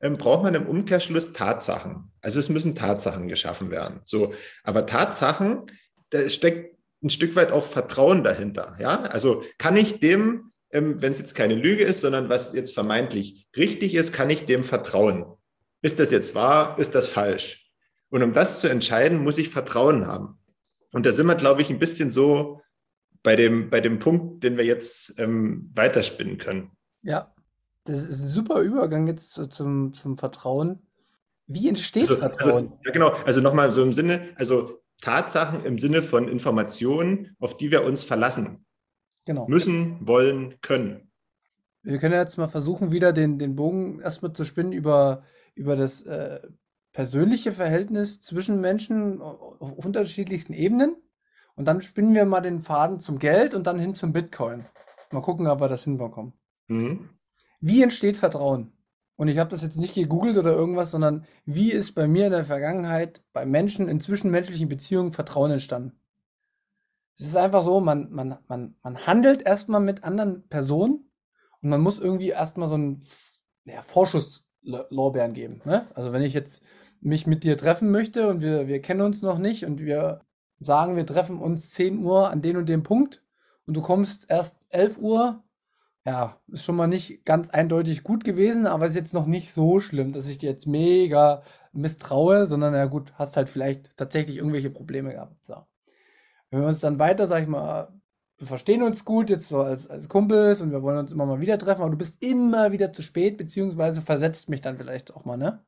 [0.00, 2.10] ähm, braucht man im Umkehrschluss Tatsachen.
[2.22, 4.00] Also es müssen Tatsachen geschaffen werden.
[4.04, 4.32] So,
[4.64, 5.70] aber Tatsachen,
[6.10, 8.76] da steckt ein Stück weit auch Vertrauen dahinter.
[8.78, 12.74] Ja, also kann ich dem, ähm, wenn es jetzt keine Lüge ist, sondern was jetzt
[12.74, 15.26] vermeintlich richtig ist, kann ich dem vertrauen.
[15.82, 16.78] Ist das jetzt wahr?
[16.78, 17.70] Ist das falsch?
[18.10, 20.38] Und um das zu entscheiden, muss ich Vertrauen haben.
[20.92, 22.60] Und da sind wir, glaube ich, ein bisschen so
[23.22, 26.70] bei dem, bei dem Punkt, den wir jetzt ähm, weiterspinnen können.
[27.02, 27.32] Ja,
[27.84, 30.80] das ist ein super Übergang jetzt zum, zum Vertrauen.
[31.46, 32.68] Wie entsteht also, Vertrauen?
[32.68, 33.08] Also, ja, genau.
[33.24, 38.04] Also nochmal so im Sinne, also Tatsachen im Sinne von Informationen, auf die wir uns
[38.04, 38.64] verlassen.
[39.30, 39.46] Genau.
[39.46, 41.08] Müssen, wollen, können.
[41.84, 45.22] Wir können jetzt mal versuchen, wieder den, den Bogen erstmal zu spinnen über,
[45.54, 46.40] über das äh,
[46.92, 50.96] persönliche Verhältnis zwischen Menschen auf unterschiedlichsten Ebenen.
[51.54, 54.64] Und dann spinnen wir mal den Faden zum Geld und dann hin zum Bitcoin.
[55.12, 56.32] Mal gucken, ob wir das hinbekommen.
[56.66, 57.10] Mhm.
[57.60, 58.72] Wie entsteht Vertrauen?
[59.14, 62.32] Und ich habe das jetzt nicht gegoogelt oder irgendwas, sondern wie ist bei mir in
[62.32, 65.99] der Vergangenheit bei Menschen in zwischenmenschlichen Beziehungen Vertrauen entstanden?
[67.20, 71.10] Es ist einfach so, man, man, man, man handelt erstmal mit anderen Personen
[71.60, 73.04] und man muss irgendwie erstmal so einen
[73.64, 75.60] ja, Vorschusslorbeeren geben.
[75.66, 75.86] Ne?
[75.94, 76.62] Also wenn ich jetzt
[77.00, 80.22] mich mit dir treffen möchte und wir, wir kennen uns noch nicht und wir
[80.56, 83.22] sagen, wir treffen uns 10 Uhr an den und dem Punkt
[83.66, 85.42] und du kommst erst 11 Uhr,
[86.06, 89.80] ja, ist schon mal nicht ganz eindeutig gut gewesen, aber ist jetzt noch nicht so
[89.80, 94.70] schlimm, dass ich dir jetzt mega misstraue, sondern ja gut, hast halt vielleicht tatsächlich irgendwelche
[94.70, 95.44] Probleme gehabt.
[95.44, 95.66] So.
[96.50, 98.00] Wenn wir uns dann weiter, sag ich mal,
[98.38, 101.40] wir verstehen uns gut jetzt so als, als Kumpels und wir wollen uns immer mal
[101.40, 105.24] wieder treffen, aber du bist immer wieder zu spät, beziehungsweise versetzt mich dann vielleicht auch
[105.24, 105.64] mal, ne?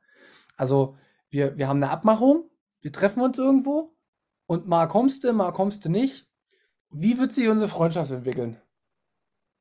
[0.57, 0.97] Also,
[1.31, 3.95] wir, wir haben eine Abmachung, wir treffen uns irgendwo
[4.47, 6.29] und mal kommst du, mal kommst du nicht.
[6.91, 8.61] Wie wird sich unsere Freundschaft entwickeln?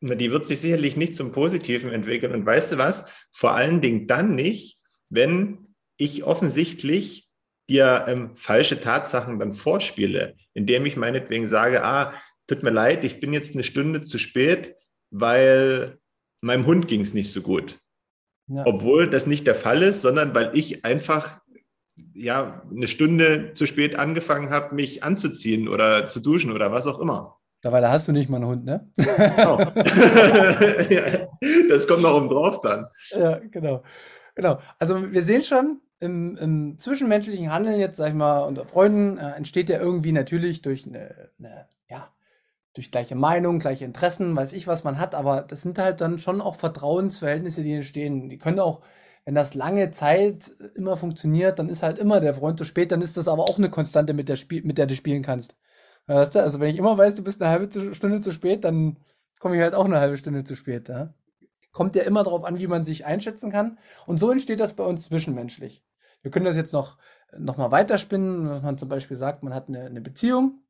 [0.01, 2.33] Na, die wird sich sicherlich nicht zum Positiven entwickeln.
[2.33, 3.05] Und weißt du was?
[3.31, 4.79] Vor allen Dingen dann nicht,
[5.09, 7.30] wenn ich offensichtlich
[7.71, 12.13] dir ähm, falsche Tatsachen dann vorspiele, indem ich meinetwegen sage, ah,
[12.47, 14.75] tut mir leid, ich bin jetzt eine Stunde zu spät,
[15.09, 15.97] weil
[16.41, 17.79] meinem Hund ging es nicht so gut.
[18.47, 18.63] Ja.
[18.65, 21.39] Obwohl das nicht der Fall ist, sondern weil ich einfach
[22.13, 26.99] ja, eine Stunde zu spät angefangen habe, mich anzuziehen oder zu duschen oder was auch
[26.99, 27.37] immer.
[27.61, 28.89] Dabei hast du nicht mal einen Hund, ne?
[28.97, 29.57] Genau.
[31.69, 32.87] das kommt noch oben drauf dann.
[33.11, 33.83] Ja, genau.
[34.35, 34.59] Genau.
[34.79, 39.31] Also wir sehen schon, im, im zwischenmenschlichen Handeln jetzt, sag ich mal, unter Freunden äh,
[39.31, 42.11] entsteht ja irgendwie natürlich durch eine, eine, ja,
[42.73, 46.19] durch gleiche Meinung, gleiche Interessen, weiß ich, was man hat, aber das sind halt dann
[46.19, 48.29] schon auch Vertrauensverhältnisse, die entstehen.
[48.29, 48.81] Die können auch
[49.25, 53.01] wenn das lange Zeit immer funktioniert, dann ist halt immer der Freund zu spät, dann
[53.01, 55.55] ist das aber auch eine Konstante, mit der, Spiel mit der du spielen kannst.
[56.07, 56.39] Weißt du?
[56.39, 58.97] Also wenn ich immer weiß, du bist eine halbe Stunde zu spät, dann
[59.39, 60.89] komme ich halt auch eine halbe Stunde zu spät.
[60.89, 61.13] Ja?
[61.71, 63.77] Kommt ja immer darauf an, wie man sich einschätzen kann.
[64.07, 65.83] Und so entsteht das bei uns zwischenmenschlich.
[66.21, 66.97] Wir können das jetzt noch,
[67.37, 70.63] noch mal weiterspinnen, dass man zum Beispiel sagt, man hat eine, eine Beziehung,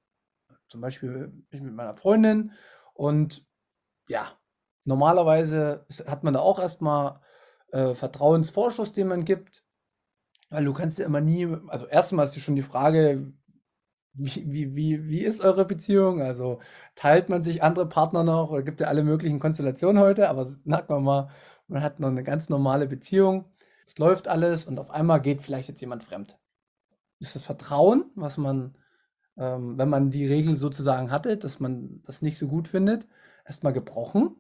[0.68, 2.54] zum Beispiel ich mit meiner Freundin
[2.94, 3.46] und
[4.08, 4.32] ja,
[4.86, 7.20] normalerweise hat man da auch erstmal
[7.72, 9.64] äh, Vertrauensvorschuss, den man gibt.
[10.50, 13.34] Weil du kannst ja immer nie, also erstmal ist schon die Frage,
[14.14, 16.22] wie, wie, wie, wie ist eure Beziehung?
[16.22, 16.60] Also
[16.96, 20.90] teilt man sich andere Partner noch oder gibt ja alle möglichen Konstellationen heute, aber sagt
[20.90, 21.30] man mal,
[21.68, 23.46] man hat noch eine ganz normale Beziehung,
[23.92, 26.40] es läuft alles und auf einmal geht vielleicht jetzt jemand fremd.
[27.20, 28.78] Ist das Vertrauen, was man,
[29.38, 33.06] ähm, wenn man die Regel sozusagen hatte, dass man das nicht so gut findet,
[33.46, 34.38] erstmal gebrochen?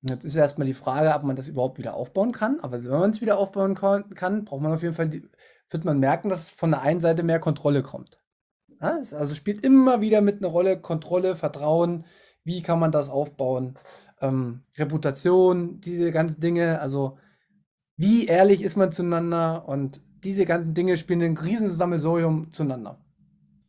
[0.00, 2.58] Jetzt ist erstmal die Frage, ob man das überhaupt wieder aufbauen kann.
[2.58, 5.22] Aber wenn man es wieder aufbauen kann, braucht man auf jeden Fall, die,
[5.70, 8.18] wird man merken, dass von der einen Seite mehr Kontrolle kommt.
[8.80, 12.06] Ja, also spielt immer wieder mit einer Rolle Kontrolle, Vertrauen.
[12.42, 13.78] Wie kann man das aufbauen?
[14.20, 16.80] Ähm, Reputation, diese ganzen Dinge.
[16.80, 17.18] Also
[18.02, 19.68] wie ehrlich ist man zueinander?
[19.68, 22.98] Und diese ganzen Dinge spielen ein Riesensammelsorium zueinander.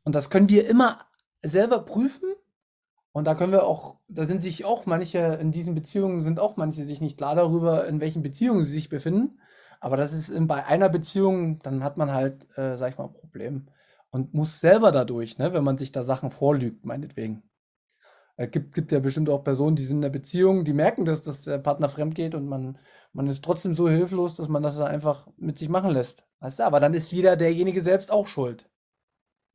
[0.03, 1.05] Und das können wir immer
[1.43, 2.33] selber prüfen.
[3.11, 6.57] Und da können wir auch, da sind sich auch manche, in diesen Beziehungen sind auch
[6.57, 9.39] manche sich nicht klar darüber, in welchen Beziehungen sie sich befinden.
[9.79, 13.05] Aber das ist in, bei einer Beziehung, dann hat man halt, äh, sag ich mal,
[13.05, 13.67] ein Problem.
[14.09, 17.43] Und muss selber dadurch, ne, wenn man sich da Sachen vorlügt, meinetwegen.
[18.35, 21.21] Es gibt, gibt ja bestimmt auch Personen, die sind in der Beziehung, die merken, dass,
[21.21, 22.79] dass der Partner fremd geht und man,
[23.11, 26.25] man ist trotzdem so hilflos, dass man das einfach mit sich machen lässt.
[26.39, 28.67] Weißt du, aber dann ist wieder derjenige selbst auch schuld.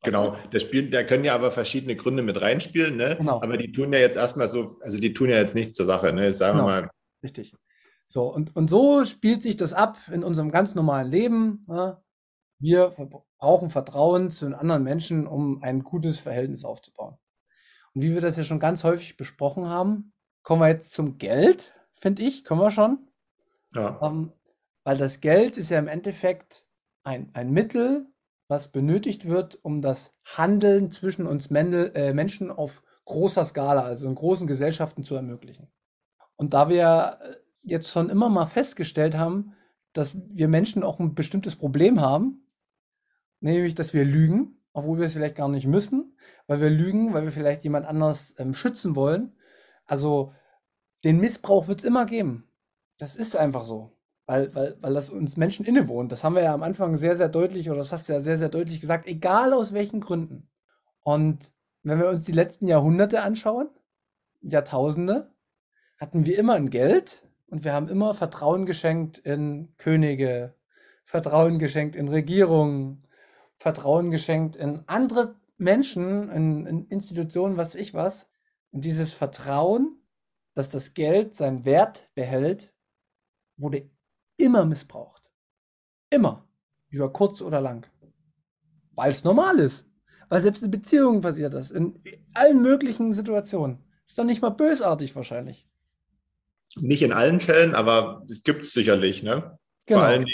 [0.05, 3.17] Genau, da können ja aber verschiedene Gründe mit reinspielen, ne?
[3.17, 3.43] Genau.
[3.43, 6.13] Aber die tun ja jetzt erstmal so, also die tun ja jetzt nichts zur Sache,
[6.13, 6.33] ne?
[6.33, 6.69] Sagen genau.
[6.69, 6.91] wir mal.
[7.25, 7.53] Richtig.
[8.07, 11.65] So, und, und so spielt sich das ab in unserem ganz normalen Leben.
[11.67, 12.01] Ne?
[12.61, 12.95] Wir
[13.39, 17.19] brauchen Vertrauen zu den anderen Menschen, um ein gutes Verhältnis aufzubauen.
[17.99, 20.13] Und wie wir das ja schon ganz häufig besprochen haben,
[20.45, 23.09] kommen wir jetzt zum Geld, finde ich, kommen wir schon.
[23.75, 23.99] Ja.
[24.01, 24.31] Ähm,
[24.85, 26.69] weil das Geld ist ja im Endeffekt
[27.03, 28.07] ein, ein Mittel,
[28.47, 34.07] was benötigt wird, um das Handeln zwischen uns Mendel, äh, Menschen auf großer Skala, also
[34.07, 35.67] in großen Gesellschaften zu ermöglichen.
[36.37, 39.57] Und da wir äh, jetzt schon immer mal festgestellt haben,
[39.93, 42.47] dass wir Menschen auch ein bestimmtes Problem haben,
[43.41, 47.25] nämlich dass wir lügen, obwohl wir es vielleicht gar nicht müssen, weil wir lügen, weil
[47.25, 49.37] wir vielleicht jemand anders ähm, schützen wollen.
[49.87, 50.33] Also
[51.05, 52.49] den Missbrauch wird es immer geben.
[52.99, 56.13] Das ist einfach so weil, weil, weil das uns Menschen innewohnt.
[56.13, 58.37] Das haben wir ja am Anfang sehr, sehr deutlich, oder das hast du ja sehr,
[58.37, 60.51] sehr deutlich gesagt, egal aus welchen Gründen.
[61.03, 63.71] Und wenn wir uns die letzten Jahrhunderte anschauen,
[64.43, 65.33] Jahrtausende,
[65.99, 70.55] hatten wir immer ein Geld und wir haben immer Vertrauen geschenkt in Könige,
[71.05, 73.08] Vertrauen geschenkt in Regierungen,
[73.59, 78.29] Vertrauen geschenkt in andere Menschen, in, in Institutionen, was ich was.
[78.71, 80.01] Und dieses Vertrauen,
[80.55, 82.73] dass das Geld seinen Wert behält,
[83.57, 83.91] wurde
[84.37, 85.23] immer missbraucht.
[86.11, 86.49] Immer.
[86.91, 87.87] Über kurz oder lang.
[88.95, 89.85] Weil es normal ist.
[90.29, 91.71] Weil selbst in Beziehungen passiert das.
[91.71, 92.03] In
[92.35, 93.85] allen möglichen Situationen.
[94.07, 95.69] Ist doch nicht mal bösartig wahrscheinlich.
[96.77, 99.59] Nicht in allen Fällen, aber es gibt es sicherlich, ne?
[99.87, 100.01] Genau.
[100.01, 100.27] Vor allem,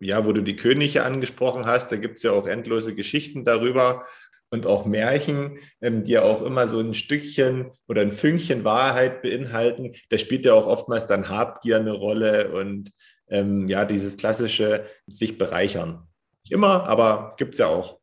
[0.00, 4.04] ja, wo du die Könige angesprochen hast, da gibt es ja auch endlose Geschichten darüber
[4.50, 9.22] und auch Märchen, ähm, die ja auch immer so ein Stückchen oder ein Fünkchen Wahrheit
[9.22, 9.92] beinhalten.
[10.10, 12.92] Da spielt ja auch oftmals dann Habgier eine Rolle und
[13.28, 16.06] ähm, ja, dieses klassische sich bereichern.
[16.48, 17.98] Immer, aber gibt es ja auch.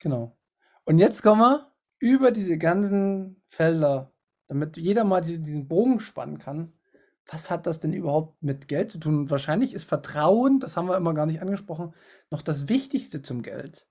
[0.00, 0.36] Genau.
[0.84, 4.12] Und jetzt kommen wir über diese ganzen Felder,
[4.48, 6.72] damit jeder mal diesen Bogen spannen kann.
[7.26, 9.20] Was hat das denn überhaupt mit Geld zu tun?
[9.20, 11.94] Und wahrscheinlich ist Vertrauen, das haben wir immer gar nicht angesprochen,
[12.30, 13.86] noch das Wichtigste zum Geld.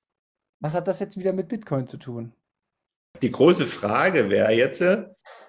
[0.60, 2.34] Was hat das jetzt wieder mit Bitcoin zu tun?
[3.22, 4.82] Die große Frage wäre jetzt,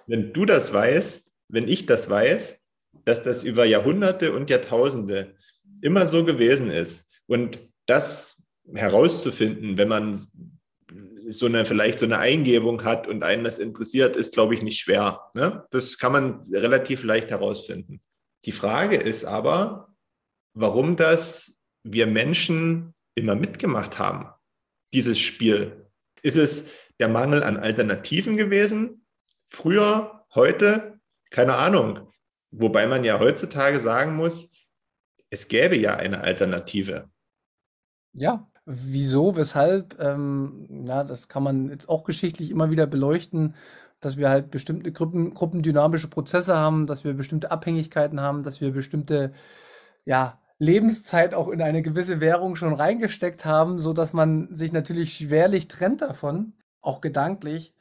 [0.07, 2.61] wenn du das weißt, wenn ich das weiß,
[3.05, 5.37] dass das über Jahrhunderte und Jahrtausende
[5.81, 7.09] immer so gewesen ist.
[7.27, 8.43] Und das
[8.73, 10.19] herauszufinden, wenn man
[11.31, 14.81] so eine, vielleicht so eine Eingebung hat und einen das interessiert, ist, glaube ich, nicht
[14.81, 15.21] schwer.
[15.35, 15.65] Ne?
[15.71, 18.01] Das kann man relativ leicht herausfinden.
[18.45, 19.95] Die Frage ist aber,
[20.55, 24.31] warum das wir Menschen immer mitgemacht haben,
[24.93, 25.91] dieses Spiel.
[26.23, 26.67] Ist es
[26.99, 29.07] der Mangel an Alternativen gewesen?
[29.47, 31.01] Früher, heute?
[31.31, 32.13] Keine Ahnung.
[32.51, 34.53] Wobei man ja heutzutage sagen muss,
[35.31, 37.11] es gäbe ja eine Alternative.
[38.13, 40.01] Ja, wieso, weshalb?
[40.01, 43.55] Ähm, ja, das kann man jetzt auch geschichtlich immer wieder beleuchten,
[44.01, 48.73] dass wir halt bestimmte Gruppen, gruppendynamische Prozesse haben, dass wir bestimmte Abhängigkeiten haben, dass wir
[48.73, 49.33] bestimmte
[50.05, 55.15] ja, Lebenszeit auch in eine gewisse Währung schon reingesteckt haben, so dass man sich natürlich
[55.15, 57.75] schwerlich trennt davon, auch gedanklich.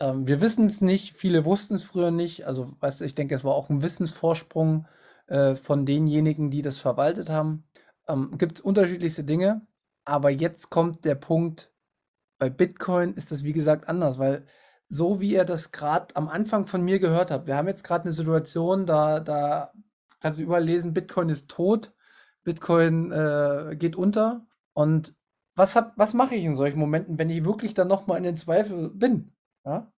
[0.00, 2.46] Ähm, wir wissen es nicht, viele wussten es früher nicht.
[2.46, 4.86] Also, weißt du, ich denke, es war auch ein Wissensvorsprung
[5.28, 7.64] äh, von denjenigen, die das verwaltet haben.
[8.08, 9.66] Ähm, Gibt es unterschiedlichste Dinge,
[10.04, 11.72] aber jetzt kommt der Punkt,
[12.38, 14.46] bei Bitcoin ist das wie gesagt anders, weil
[14.88, 18.04] so wie ihr das gerade am Anfang von mir gehört habt, wir haben jetzt gerade
[18.04, 19.72] eine Situation, da, da
[20.20, 21.94] kannst du überall lesen, Bitcoin ist tot,
[22.44, 24.46] Bitcoin äh, geht unter.
[24.72, 25.14] Und
[25.54, 28.90] was, was mache ich in solchen Momenten, wenn ich wirklich dann nochmal in den Zweifel
[28.90, 29.34] bin?
[29.64, 29.92] Ja?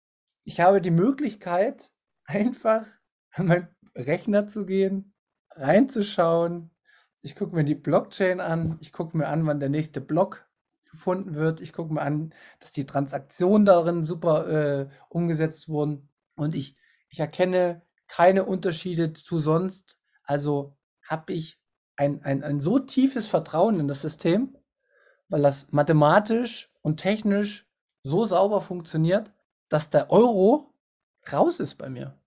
[0.44, 1.92] Ich habe die Möglichkeit,
[2.24, 2.86] einfach
[3.32, 5.14] an meinen Rechner zu gehen,
[5.50, 6.70] reinzuschauen.
[7.24, 8.76] Ich gucke mir die Blockchain an.
[8.82, 10.46] Ich gucke mir an, wann der nächste Block
[10.90, 11.62] gefunden wird.
[11.62, 16.10] Ich gucke mir an, dass die Transaktionen darin super äh, umgesetzt wurden.
[16.36, 16.76] Und ich,
[17.08, 19.98] ich erkenne keine Unterschiede zu sonst.
[20.24, 21.58] Also habe ich
[21.96, 24.58] ein, ein, ein so tiefes Vertrauen in das System,
[25.30, 27.66] weil das mathematisch und technisch
[28.02, 29.32] so sauber funktioniert,
[29.70, 30.74] dass der Euro
[31.32, 32.18] raus ist bei mir.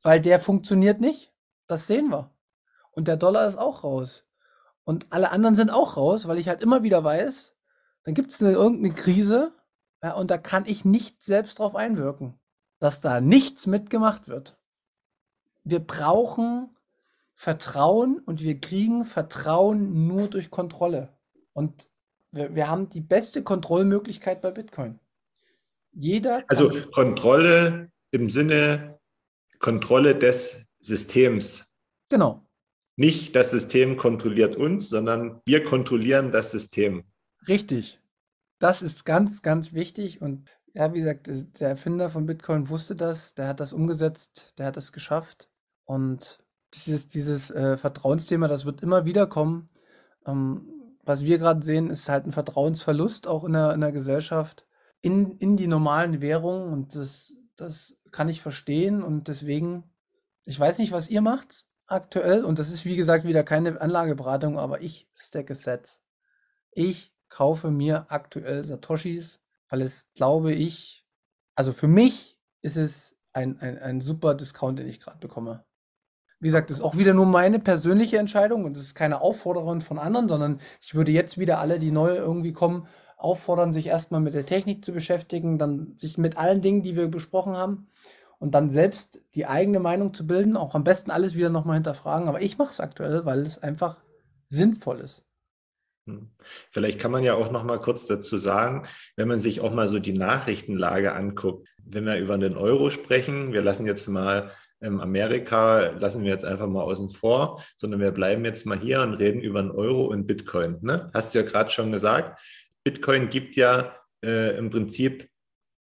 [0.00, 1.34] Weil der funktioniert nicht.
[1.66, 2.31] Das sehen wir.
[2.92, 4.24] Und der Dollar ist auch raus.
[4.84, 7.54] Und alle anderen sind auch raus, weil ich halt immer wieder weiß,
[8.04, 9.52] dann gibt es eine, irgendeine Krise,
[10.02, 12.38] Ja, und da kann ich nicht selbst drauf einwirken,
[12.80, 14.58] dass da nichts mitgemacht wird.
[15.62, 16.76] Wir brauchen
[17.34, 21.16] Vertrauen und wir kriegen Vertrauen nur durch Kontrolle.
[21.52, 21.88] Und
[22.32, 24.98] wir, wir haben die beste Kontrollmöglichkeit bei Bitcoin.
[25.92, 26.42] Jeder.
[26.48, 28.98] Also Kontrolle im Sinne
[29.58, 31.72] Kontrolle des Systems.
[32.08, 32.44] Genau.
[32.96, 37.04] Nicht das System kontrolliert uns, sondern wir kontrollieren das System.
[37.48, 38.00] Richtig.
[38.58, 40.20] Das ist ganz, ganz wichtig.
[40.20, 44.66] Und ja, wie gesagt, der Erfinder von Bitcoin wusste das, der hat das umgesetzt, der
[44.66, 45.48] hat das geschafft.
[45.84, 49.68] Und dieses, dieses äh, Vertrauensthema, das wird immer wieder kommen.
[50.26, 50.68] Ähm,
[51.02, 54.66] was wir gerade sehen, ist halt ein Vertrauensverlust auch in der, in der Gesellschaft
[55.00, 56.72] in, in die normalen Währungen.
[56.72, 59.02] Und das, das kann ich verstehen.
[59.02, 59.84] Und deswegen,
[60.44, 62.44] ich weiß nicht, was ihr macht aktuell.
[62.44, 66.02] Und das ist, wie gesagt, wieder keine Anlageberatung, aber ich stacke Sets.
[66.72, 71.06] Ich kaufe mir aktuell Satoshis, weil es, glaube ich,
[71.54, 75.64] also für mich ist es ein, ein, ein super Discount, den ich gerade bekomme.
[76.40, 79.80] Wie gesagt, das ist auch wieder nur meine persönliche Entscheidung und es ist keine Aufforderung
[79.80, 84.20] von anderen, sondern ich würde jetzt wieder alle, die neu irgendwie kommen, auffordern, sich erstmal
[84.20, 87.86] mit der Technik zu beschäftigen, dann sich mit allen Dingen, die wir besprochen haben
[88.42, 92.26] und dann selbst die eigene Meinung zu bilden, auch am besten alles wieder nochmal hinterfragen.
[92.26, 93.98] Aber ich mache es aktuell, weil es einfach
[94.46, 95.24] sinnvoll ist.
[96.08, 96.28] Hm.
[96.72, 99.88] Vielleicht kann man ja auch noch mal kurz dazu sagen, wenn man sich auch mal
[99.88, 104.50] so die Nachrichtenlage anguckt, wenn wir über den Euro sprechen, wir lassen jetzt mal
[104.80, 109.02] ähm, Amerika, lassen wir jetzt einfach mal außen vor, sondern wir bleiben jetzt mal hier
[109.02, 110.78] und reden über den Euro und Bitcoin.
[110.80, 111.12] Ne?
[111.14, 112.40] Hast du ja gerade schon gesagt,
[112.82, 115.28] Bitcoin gibt ja äh, im Prinzip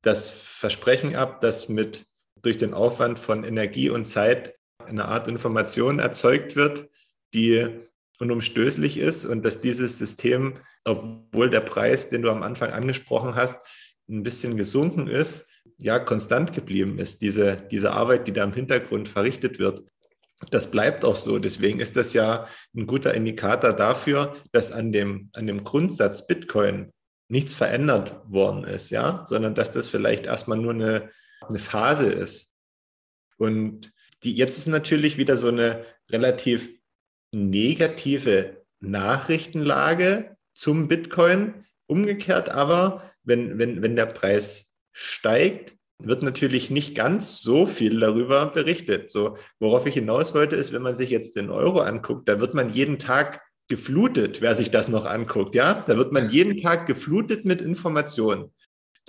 [0.02, 2.09] das Versprechen ab, dass mit
[2.42, 6.90] durch den Aufwand von Energie und Zeit eine Art Information erzeugt wird,
[7.34, 7.68] die
[8.20, 13.58] unumstößlich ist und dass dieses System, obwohl der Preis, den du am Anfang angesprochen hast,
[14.10, 15.48] ein bisschen gesunken ist,
[15.78, 19.84] ja, konstant geblieben ist, diese, diese Arbeit, die da im Hintergrund verrichtet wird.
[20.52, 21.40] Das bleibt auch so.
[21.40, 26.92] Deswegen ist das ja ein guter Indikator dafür, dass an dem, an dem Grundsatz Bitcoin
[27.30, 31.10] nichts verändert worden ist, ja, sondern dass das vielleicht erstmal nur eine,
[31.42, 32.56] eine Phase ist.
[33.38, 33.92] Und
[34.24, 36.70] die, jetzt ist natürlich wieder so eine relativ
[37.32, 41.66] negative Nachrichtenlage zum Bitcoin.
[41.88, 48.46] Umgekehrt aber, wenn, wenn, wenn der Preis steigt, wird natürlich nicht ganz so viel darüber
[48.48, 49.10] berichtet.
[49.10, 52.54] So, worauf ich hinaus wollte, ist, wenn man sich jetzt den Euro anguckt, da wird
[52.54, 55.84] man jeden Tag geflutet, wer sich das noch anguckt, ja?
[55.86, 58.52] Da wird man jeden Tag geflutet mit Informationen.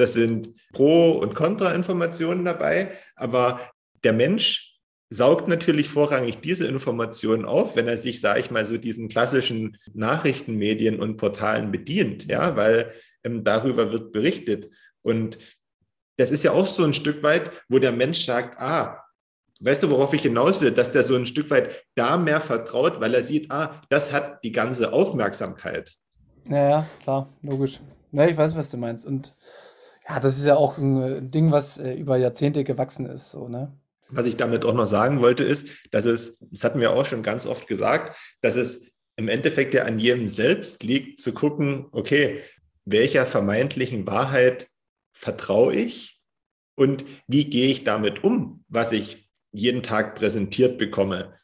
[0.00, 3.60] Das sind Pro- und Kontra-Informationen dabei, aber
[4.02, 4.78] der Mensch
[5.10, 9.76] saugt natürlich vorrangig diese Informationen auf, wenn er sich, sage ich mal, so diesen klassischen
[9.92, 12.92] Nachrichtenmedien und Portalen bedient, ja, weil
[13.24, 14.70] ähm, darüber wird berichtet.
[15.02, 15.36] Und
[16.16, 19.04] das ist ja auch so ein Stück weit, wo der Mensch sagt, ah,
[19.60, 23.02] weißt du, worauf ich hinaus will, dass der so ein Stück weit da mehr vertraut,
[23.02, 25.92] weil er sieht, ah, das hat die ganze Aufmerksamkeit.
[26.48, 27.80] Ja, ja, klar, logisch.
[28.12, 29.04] Ja, ich weiß, was du meinst.
[29.04, 29.32] Und
[30.10, 33.48] ja, das ist ja auch ein äh, Ding, was äh, über Jahrzehnte gewachsen ist, so,
[33.48, 33.72] ne?
[34.08, 37.22] Was ich damit auch noch sagen wollte, ist, dass es, das hatten wir auch schon
[37.22, 42.40] ganz oft gesagt, dass es im Endeffekt ja an jedem selbst liegt, zu gucken, okay,
[42.84, 44.68] welcher vermeintlichen Wahrheit
[45.12, 46.20] vertraue ich
[46.74, 51.38] und wie gehe ich damit um, was ich jeden Tag präsentiert bekomme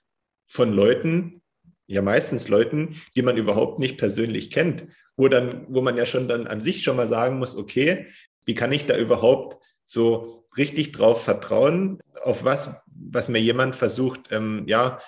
[0.48, 1.42] von Leuten,
[1.86, 6.26] ja meistens Leuten, die man überhaupt nicht persönlich kennt, wo dann, wo man ja schon
[6.26, 8.06] dann an sich schon mal sagen muss, okay,
[8.46, 14.32] wie kann ich da überhaupt so richtig drauf vertrauen, auf was, was mir jemand versucht,
[14.32, 14.98] ähm, ja,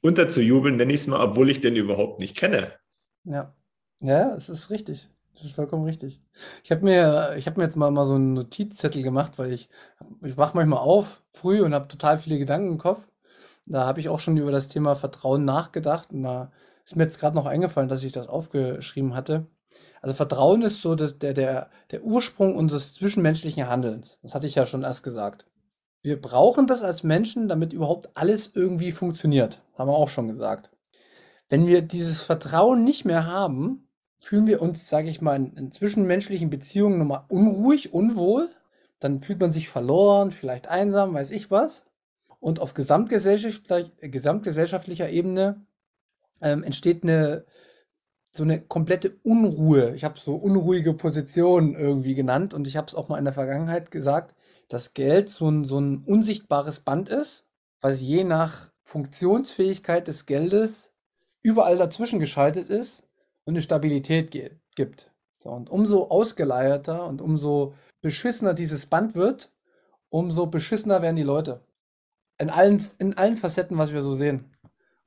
[0.00, 2.72] unterzujubeln, nenne ich es mal, obwohl ich den überhaupt nicht kenne.
[3.24, 3.54] Ja,
[4.00, 5.08] ja, es ist richtig.
[5.34, 6.20] Das ist vollkommen richtig.
[6.62, 9.70] Ich habe mir, habe mir jetzt mal, mal so einen Notizzettel gemacht, weil ich,
[10.22, 13.06] ich wach manchmal auf früh und habe total viele Gedanken im Kopf.
[13.66, 16.52] Da habe ich auch schon über das Thema Vertrauen nachgedacht und da
[16.84, 19.46] ist mir jetzt gerade noch eingefallen, dass ich das aufgeschrieben hatte.
[20.00, 24.18] Also Vertrauen ist so das, der, der, der Ursprung unseres zwischenmenschlichen Handelns.
[24.22, 25.46] Das hatte ich ja schon erst gesagt.
[26.02, 29.62] Wir brauchen das als Menschen, damit überhaupt alles irgendwie funktioniert.
[29.78, 30.70] Haben wir auch schon gesagt.
[31.48, 35.72] Wenn wir dieses Vertrauen nicht mehr haben, fühlen wir uns, sage ich mal, in, in
[35.72, 38.48] zwischenmenschlichen Beziehungen nochmal unruhig, unwohl.
[38.98, 41.84] Dann fühlt man sich verloren, vielleicht einsam, weiß ich was.
[42.40, 45.64] Und auf gesamtgesellschaftlicher, gesamtgesellschaftlicher Ebene
[46.40, 47.44] ähm, entsteht eine,
[48.34, 49.94] so eine komplette Unruhe.
[49.94, 53.34] Ich habe so unruhige Positionen irgendwie genannt und ich habe es auch mal in der
[53.34, 54.34] Vergangenheit gesagt,
[54.68, 57.46] dass Geld so ein, so ein unsichtbares Band ist,
[57.80, 60.92] was je nach Funktionsfähigkeit des Geldes
[61.42, 63.02] überall dazwischen geschaltet ist
[63.44, 65.12] und eine Stabilität gibt.
[65.38, 69.52] So, und umso ausgeleierter und umso beschissener dieses Band wird,
[70.08, 71.66] umso beschissener werden die Leute.
[72.38, 74.56] In allen, in allen Facetten, was wir so sehen.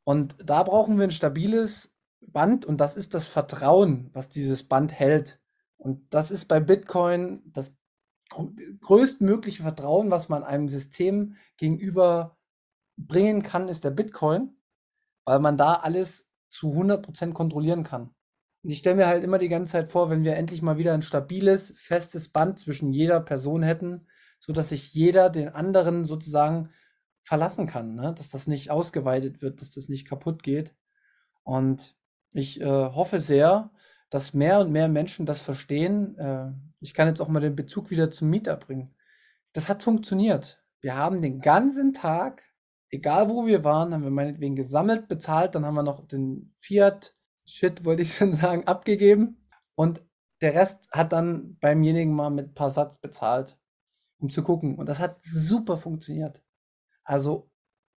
[0.04, 1.95] Und da brauchen wir ein stabiles
[2.28, 5.40] Band und das ist das Vertrauen, was dieses Band hält.
[5.78, 7.74] Und das ist bei Bitcoin das
[8.82, 12.38] größtmögliche Vertrauen, was man einem System gegenüber
[12.98, 14.56] bringen kann, ist der Bitcoin,
[15.26, 18.16] weil man da alles zu 100% kontrollieren kann.
[18.64, 20.94] Und ich stelle mir halt immer die ganze Zeit vor, wenn wir endlich mal wieder
[20.94, 24.08] ein stabiles, festes Band zwischen jeder Person hätten,
[24.40, 26.70] so dass sich jeder den anderen sozusagen
[27.22, 28.14] verlassen kann, ne?
[28.16, 30.76] dass das nicht ausgeweitet wird, dass das nicht kaputt geht.
[31.44, 31.96] Und
[32.36, 33.72] ich äh, hoffe sehr,
[34.10, 36.18] dass mehr und mehr Menschen das verstehen.
[36.18, 38.94] Äh, ich kann jetzt auch mal den Bezug wieder zum Mieter bringen.
[39.54, 40.62] Das hat funktioniert.
[40.82, 42.44] Wir haben den ganzen Tag,
[42.90, 47.86] egal wo wir waren, haben wir meinetwegen gesammelt, bezahlt, dann haben wir noch den Fiat-Shit,
[47.86, 49.48] wollte ich schon sagen, abgegeben.
[49.76, 50.04] Und
[50.42, 53.58] der Rest hat dann beimjenigen mal mit ein paar Satz bezahlt,
[54.20, 54.76] um zu gucken.
[54.76, 56.44] Und das hat super funktioniert.
[57.06, 57.50] Also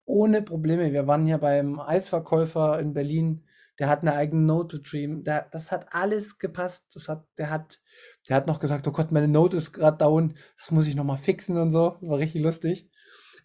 [0.05, 0.93] ohne Probleme.
[0.93, 3.46] Wir waren hier beim Eisverkäufer in Berlin
[3.79, 5.23] der hat eine eigene Note Stream.
[5.23, 6.87] Der, das hat alles gepasst.
[6.95, 7.79] Das hat, der hat,
[8.27, 10.35] der hat noch gesagt, oh Gott, meine Note ist gerade down.
[10.57, 11.97] Das muss ich noch mal fixen und so.
[12.01, 12.89] Das war richtig lustig.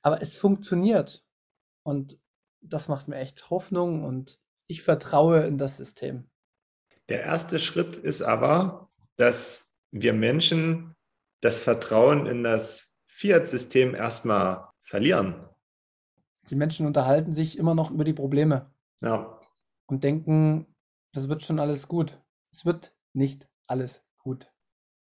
[0.01, 1.25] Aber es funktioniert.
[1.83, 2.19] Und
[2.61, 6.31] das macht mir echt Hoffnung und ich vertraue in das System.
[7.09, 10.95] Der erste Schritt ist aber, dass wir Menschen
[11.41, 15.49] das Vertrauen in das Fiat-System erstmal verlieren.
[16.49, 18.73] Die Menschen unterhalten sich immer noch über die Probleme.
[19.01, 19.42] Ja
[19.93, 20.65] und denken,
[21.13, 22.19] das wird schon alles gut.
[22.51, 24.51] Es wird nicht alles gut.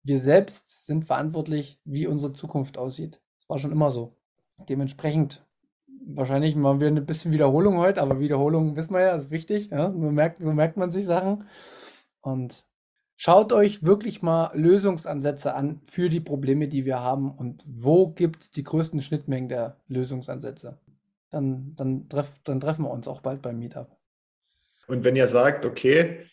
[0.02, 3.22] Wir selbst sind verantwortlich, wie unsere Zukunft aussieht.
[3.38, 4.16] Das war schon immer so.
[4.68, 5.46] Dementsprechend,
[6.04, 9.70] wahrscheinlich mal wieder ein bisschen Wiederholung heute, aber Wiederholung wissen wir ja, ist wichtig.
[9.70, 9.92] Ja?
[9.92, 11.46] So, merkt, so merkt man sich Sachen.
[12.20, 12.64] Und
[13.14, 18.42] schaut euch wirklich mal Lösungsansätze an für die Probleme, die wir haben und wo gibt
[18.42, 20.80] es die größten Schnittmengen der Lösungsansätze.
[21.30, 24.01] Dann, dann, treff, dann treffen wir uns auch bald beim Meetup.
[24.92, 26.26] Und wenn ihr sagt, okay,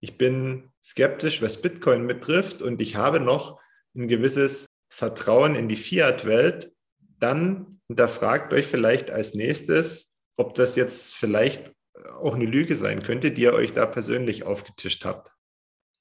[0.00, 3.58] ich bin skeptisch, was Bitcoin betrifft und ich habe noch
[3.96, 6.74] ein gewisses Vertrauen in die Fiat-Welt,
[7.18, 11.72] dann hinterfragt euch vielleicht als nächstes, ob das jetzt vielleicht
[12.20, 15.34] auch eine Lüge sein könnte, die ihr euch da persönlich aufgetischt habt.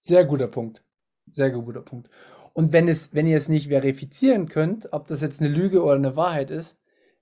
[0.01, 0.83] Sehr guter Punkt.
[1.27, 2.09] Sehr guter Punkt.
[2.51, 5.95] Und wenn, es, wenn ihr es nicht verifizieren könnt, ob das jetzt eine Lüge oder
[5.95, 6.77] eine Wahrheit ist,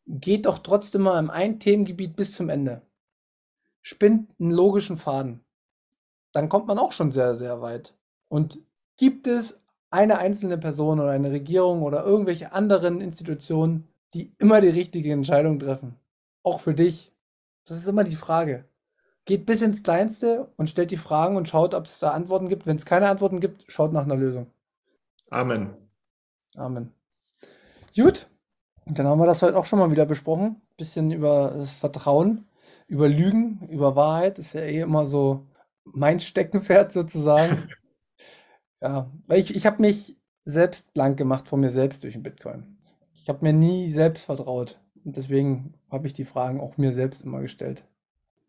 [0.07, 2.88] geht doch trotzdem mal im einen Themengebiet bis zum Ende
[3.81, 5.43] spinnt einen logischen Faden.
[6.31, 7.95] Dann kommt man auch schon sehr, sehr weit.
[8.27, 8.59] Und
[8.97, 14.69] gibt es eine einzelne Person oder eine Regierung oder irgendwelche anderen Institutionen, die immer die
[14.69, 15.95] richtige Entscheidung treffen?
[16.43, 17.11] Auch für dich.
[17.65, 18.65] Das ist immer die Frage.
[19.25, 22.65] Geht bis ins Kleinste und stellt die Fragen und schaut, ob es da Antworten gibt.
[22.65, 24.47] Wenn es keine Antworten gibt, schaut nach einer Lösung.
[25.29, 25.75] Amen.
[26.55, 26.91] Amen.
[27.95, 28.27] Gut,
[28.85, 30.61] dann haben wir das heute auch schon mal wieder besprochen.
[30.77, 32.48] Bisschen über das Vertrauen
[32.89, 35.47] über Lügen, über Wahrheit ist ja eh immer so
[35.85, 37.69] mein Steckenpferd sozusagen.
[38.81, 42.77] ja, weil ich, ich habe mich selbst blank gemacht von mir selbst durch den Bitcoin.
[43.13, 44.79] Ich habe mir nie selbst vertraut.
[45.05, 47.83] Und deswegen habe ich die Fragen auch mir selbst immer gestellt.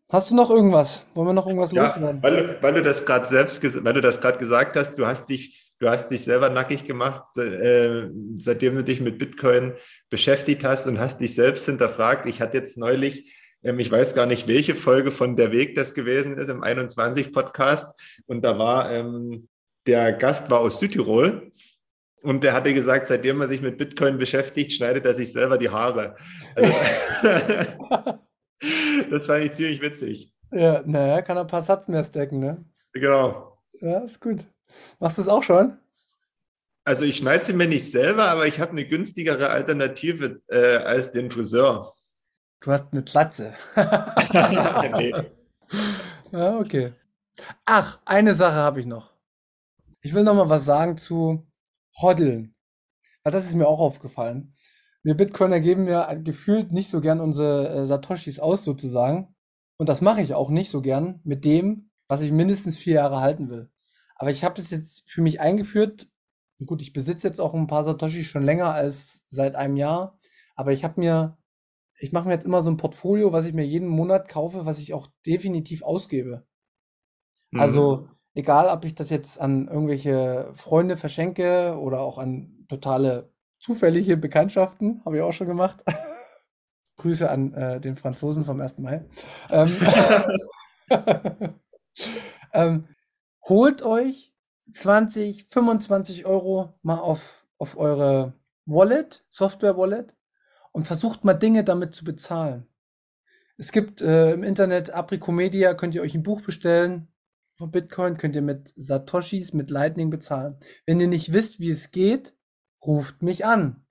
[0.09, 1.05] Hast du noch irgendwas?
[1.13, 2.21] Wollen wir noch irgendwas ja, loswerden?
[2.21, 5.29] Weil du, weil du das gerade selbst, weil du das gerade gesagt hast, du hast
[5.29, 9.73] dich, du hast dich selber nackig gemacht, äh, seitdem du dich mit Bitcoin
[10.09, 12.25] beschäftigt hast und hast dich selbst hinterfragt.
[12.25, 13.31] Ich hatte jetzt neulich
[13.61, 17.93] ich weiß gar nicht, welche Folge von Der Weg das gewesen ist im 21 Podcast.
[18.25, 19.47] Und da war ähm,
[19.87, 21.51] der Gast war aus Südtirol.
[22.23, 25.69] Und der hatte gesagt, seitdem er sich mit Bitcoin beschäftigt, schneidet er sich selber die
[25.69, 26.15] Haare.
[26.55, 26.73] Also,
[29.09, 30.31] das fand ich ziemlich witzig.
[30.51, 32.63] Ja, naja, kann er ein paar Satz mehr stacken, ne?
[32.93, 33.57] Genau.
[33.79, 34.45] Ja, ist gut.
[34.99, 35.77] Machst du es auch schon?
[36.83, 41.11] Also ich schneide sie mir nicht selber, aber ich habe eine günstigere Alternative äh, als
[41.11, 41.95] den Friseur.
[42.61, 43.53] Du hast eine Klatze.
[43.75, 45.13] nee.
[46.31, 46.93] Ja, okay.
[47.65, 49.11] Ach, eine Sache habe ich noch.
[50.01, 51.45] Ich will noch mal was sagen zu
[52.01, 52.55] Hoddeln.
[53.23, 54.55] Weil das ist mir auch aufgefallen.
[55.03, 59.35] Wir Bitcoiner geben ja gefühlt nicht so gern unsere äh, Satoshis aus, sozusagen.
[59.77, 63.19] Und das mache ich auch nicht so gern mit dem, was ich mindestens vier Jahre
[63.19, 63.69] halten will.
[64.15, 66.07] Aber ich habe das jetzt für mich eingeführt.
[66.65, 70.19] Gut, ich besitze jetzt auch ein paar Satoshis schon länger als seit einem Jahr.
[70.55, 71.37] Aber ich habe mir
[72.01, 74.79] ich mache mir jetzt immer so ein Portfolio, was ich mir jeden Monat kaufe, was
[74.79, 76.43] ich auch definitiv ausgebe.
[77.51, 77.59] Mhm.
[77.59, 84.17] Also, egal, ob ich das jetzt an irgendwelche Freunde verschenke oder auch an totale zufällige
[84.17, 85.83] Bekanntschaften, habe ich auch schon gemacht.
[86.97, 88.79] Grüße an äh, den Franzosen vom 1.
[88.79, 89.05] Mai.
[89.51, 89.75] Ähm,
[92.53, 92.87] ähm,
[93.47, 94.33] holt euch
[94.73, 98.33] 20, 25 Euro mal auf, auf eure
[98.65, 100.15] Wallet, Software-Wallet
[100.71, 102.67] und versucht mal Dinge damit zu bezahlen.
[103.57, 107.07] Es gibt äh, im Internet Apricomedia, könnt ihr euch ein Buch bestellen
[107.55, 110.57] von Bitcoin, könnt ihr mit Satoshis, mit Lightning bezahlen.
[110.85, 112.33] Wenn ihr nicht wisst, wie es geht,
[112.85, 113.85] ruft mich an.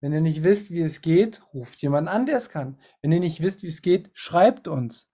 [0.00, 2.78] Wenn ihr nicht wisst, wie es geht, ruft jemand an, der es kann.
[3.00, 5.08] Wenn ihr nicht wisst, wie es geht, schreibt uns.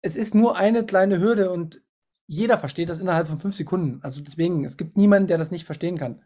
[0.00, 1.82] Es ist nur eine kleine Hürde und
[2.26, 4.00] jeder versteht das innerhalb von fünf Sekunden.
[4.02, 6.22] Also deswegen, es gibt niemanden, der das nicht verstehen kann.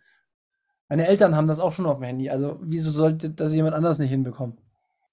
[0.88, 2.30] Meine Eltern haben das auch schon auf dem Handy.
[2.30, 4.58] Also wieso sollte das jemand anders nicht hinbekommen?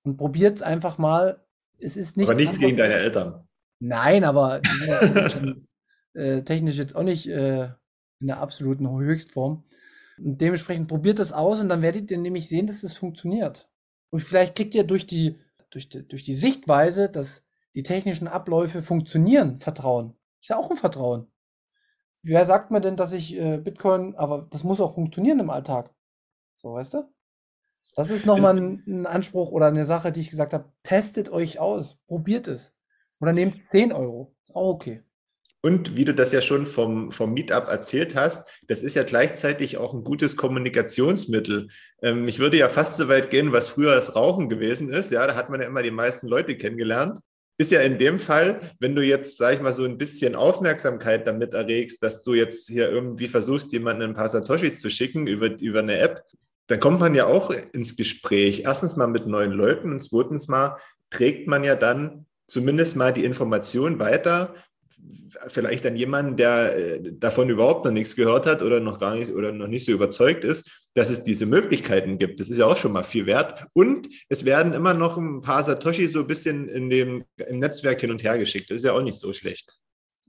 [0.04, 1.46] Und probiert es einfach mal.
[1.78, 2.30] Es ist nicht.
[2.30, 3.48] Aber nichts gegen deine Eltern.
[3.80, 4.62] Nein, aber
[5.32, 5.68] schon,
[6.14, 7.70] äh, technisch jetzt auch nicht äh,
[8.20, 9.64] in der absoluten Höchstform.
[10.18, 13.70] Und dementsprechend probiert das aus und dann werdet ihr nämlich sehen, dass das funktioniert.
[14.10, 15.40] Und vielleicht kriegt ihr durch die,
[15.72, 20.14] durch die, durch die Sichtweise, dass die technischen Abläufe funktionieren, Vertrauen.
[20.40, 21.28] Ist ja auch ein Vertrauen.
[22.26, 25.94] Wer sagt mir denn, dass ich äh, Bitcoin, aber das muss auch funktionieren im Alltag.
[26.56, 27.04] So, weißt du?
[27.96, 30.72] Das ist nochmal ein, ein Anspruch oder eine Sache, die ich gesagt habe.
[30.84, 32.74] Testet euch aus, probiert es.
[33.22, 34.36] Oder nehmt 10 Euro.
[34.42, 35.04] Ist auch okay.
[35.62, 39.78] Und wie du das ja schon vom, vom Meetup erzählt hast, das ist ja gleichzeitig
[39.78, 41.70] auch ein gutes Kommunikationsmittel.
[42.02, 45.12] Ähm, ich würde ja fast so weit gehen, was früher das Rauchen gewesen ist.
[45.12, 47.20] Ja, da hat man ja immer die meisten Leute kennengelernt.
[47.58, 51.26] Ist ja in dem Fall, wenn du jetzt, sag ich mal, so ein bisschen Aufmerksamkeit
[51.26, 55.58] damit erregst, dass du jetzt hier irgendwie versuchst, jemanden ein paar Satoshis zu schicken über,
[55.60, 56.24] über eine App,
[56.68, 58.62] dann kommt man ja auch ins Gespräch.
[58.66, 60.78] Erstens mal mit neuen Leuten und zweitens mal
[61.12, 64.56] trägt man ja dann zumindest mal die Information weiter,
[65.48, 69.32] vielleicht an jemanden, der äh, davon überhaupt noch nichts gehört hat oder noch gar nicht
[69.32, 72.40] oder noch nicht so überzeugt ist, dass es diese Möglichkeiten gibt.
[72.40, 73.68] Das ist ja auch schon mal viel wert.
[73.74, 78.00] Und es werden immer noch ein paar Satoshi so ein bisschen in dem, im Netzwerk
[78.00, 78.72] hin und her geschickt.
[78.72, 79.78] Das ist ja auch nicht so schlecht.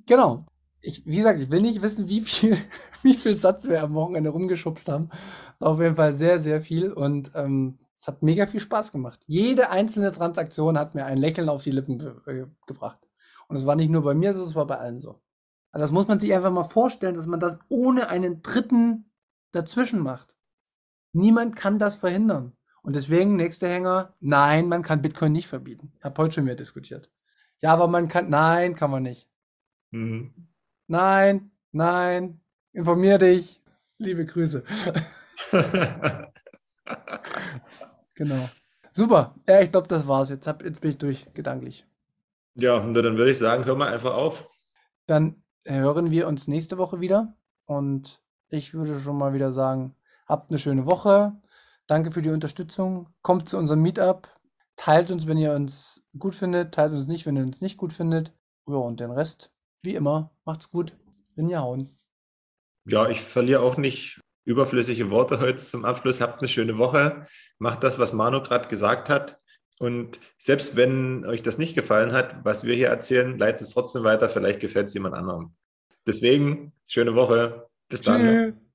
[0.07, 0.45] Genau.
[0.81, 2.59] Ich, wie gesagt, ich will nicht wissen, wie viel,
[3.03, 5.09] wie viel Satz wir am Wochenende rumgeschubst haben.
[5.61, 6.93] Auf jeden Fall sehr, sehr viel.
[6.93, 9.21] Und ähm, es hat mega viel Spaß gemacht.
[9.27, 12.99] Jede einzelne Transaktion hat mir ein Lächeln auf die Lippen ge äh, gebracht.
[13.47, 15.21] Und es war nicht nur bei mir so, es war bei allen so.
[15.71, 19.11] Also das muss man sich einfach mal vorstellen, dass man das ohne einen Dritten
[19.53, 20.36] dazwischen macht.
[21.17, 22.53] Niemand kann das verhindern.
[22.83, 25.91] Und deswegen, nächster Hänger, nein, man kann Bitcoin nicht verbieten.
[25.99, 27.11] Ich habe heute schon wieder diskutiert.
[27.63, 29.27] Ja, aber man kann, nein, kann man nicht.
[29.93, 30.35] Mhm.
[30.89, 32.43] Nein, nein,
[32.75, 33.63] informier dich.
[33.97, 34.63] Liebe Grüße.
[38.15, 38.51] genau.
[38.93, 39.35] Super.
[39.49, 40.29] Ja, ich glaube, das war's.
[40.29, 41.87] Jetzt, hab, jetzt bin ich durch, gedanklich.
[42.57, 44.51] Ja, dann würde ich sagen, hör mal einfach auf.
[45.07, 47.35] Dann hören wir uns nächste Woche wieder.
[47.65, 49.97] Und ich würde schon mal wieder sagen,
[50.27, 51.33] habt eine schöne Woche.
[51.87, 53.09] Danke für die Unterstützung.
[53.23, 54.29] Kommt zu unserem Meetup.
[54.77, 56.75] Teilt uns, wenn ihr uns gut findet.
[56.75, 58.33] Teilt uns nicht, wenn ihr uns nicht gut findet.
[58.69, 59.53] Ja, und den Rest,
[59.83, 60.97] wie immer, macht's gut.
[61.37, 61.89] Bin ja hauen.
[62.85, 66.21] Ja, ich verliere auch nicht überflüssige Worte heute zum Abschluss.
[66.21, 67.27] Habt eine schöne Woche.
[67.59, 69.39] Macht das, was Manu gerade gesagt hat.
[69.79, 74.05] Und selbst wenn euch das nicht gefallen hat, was wir hier erzählen, leitet es trotzdem
[74.05, 74.29] weiter.
[74.29, 75.55] Vielleicht gefällt es jemand anderem.
[76.07, 77.69] Deswegen, schöne Woche.
[77.89, 78.25] Bis dann.
[78.25, 78.66] Tschüss.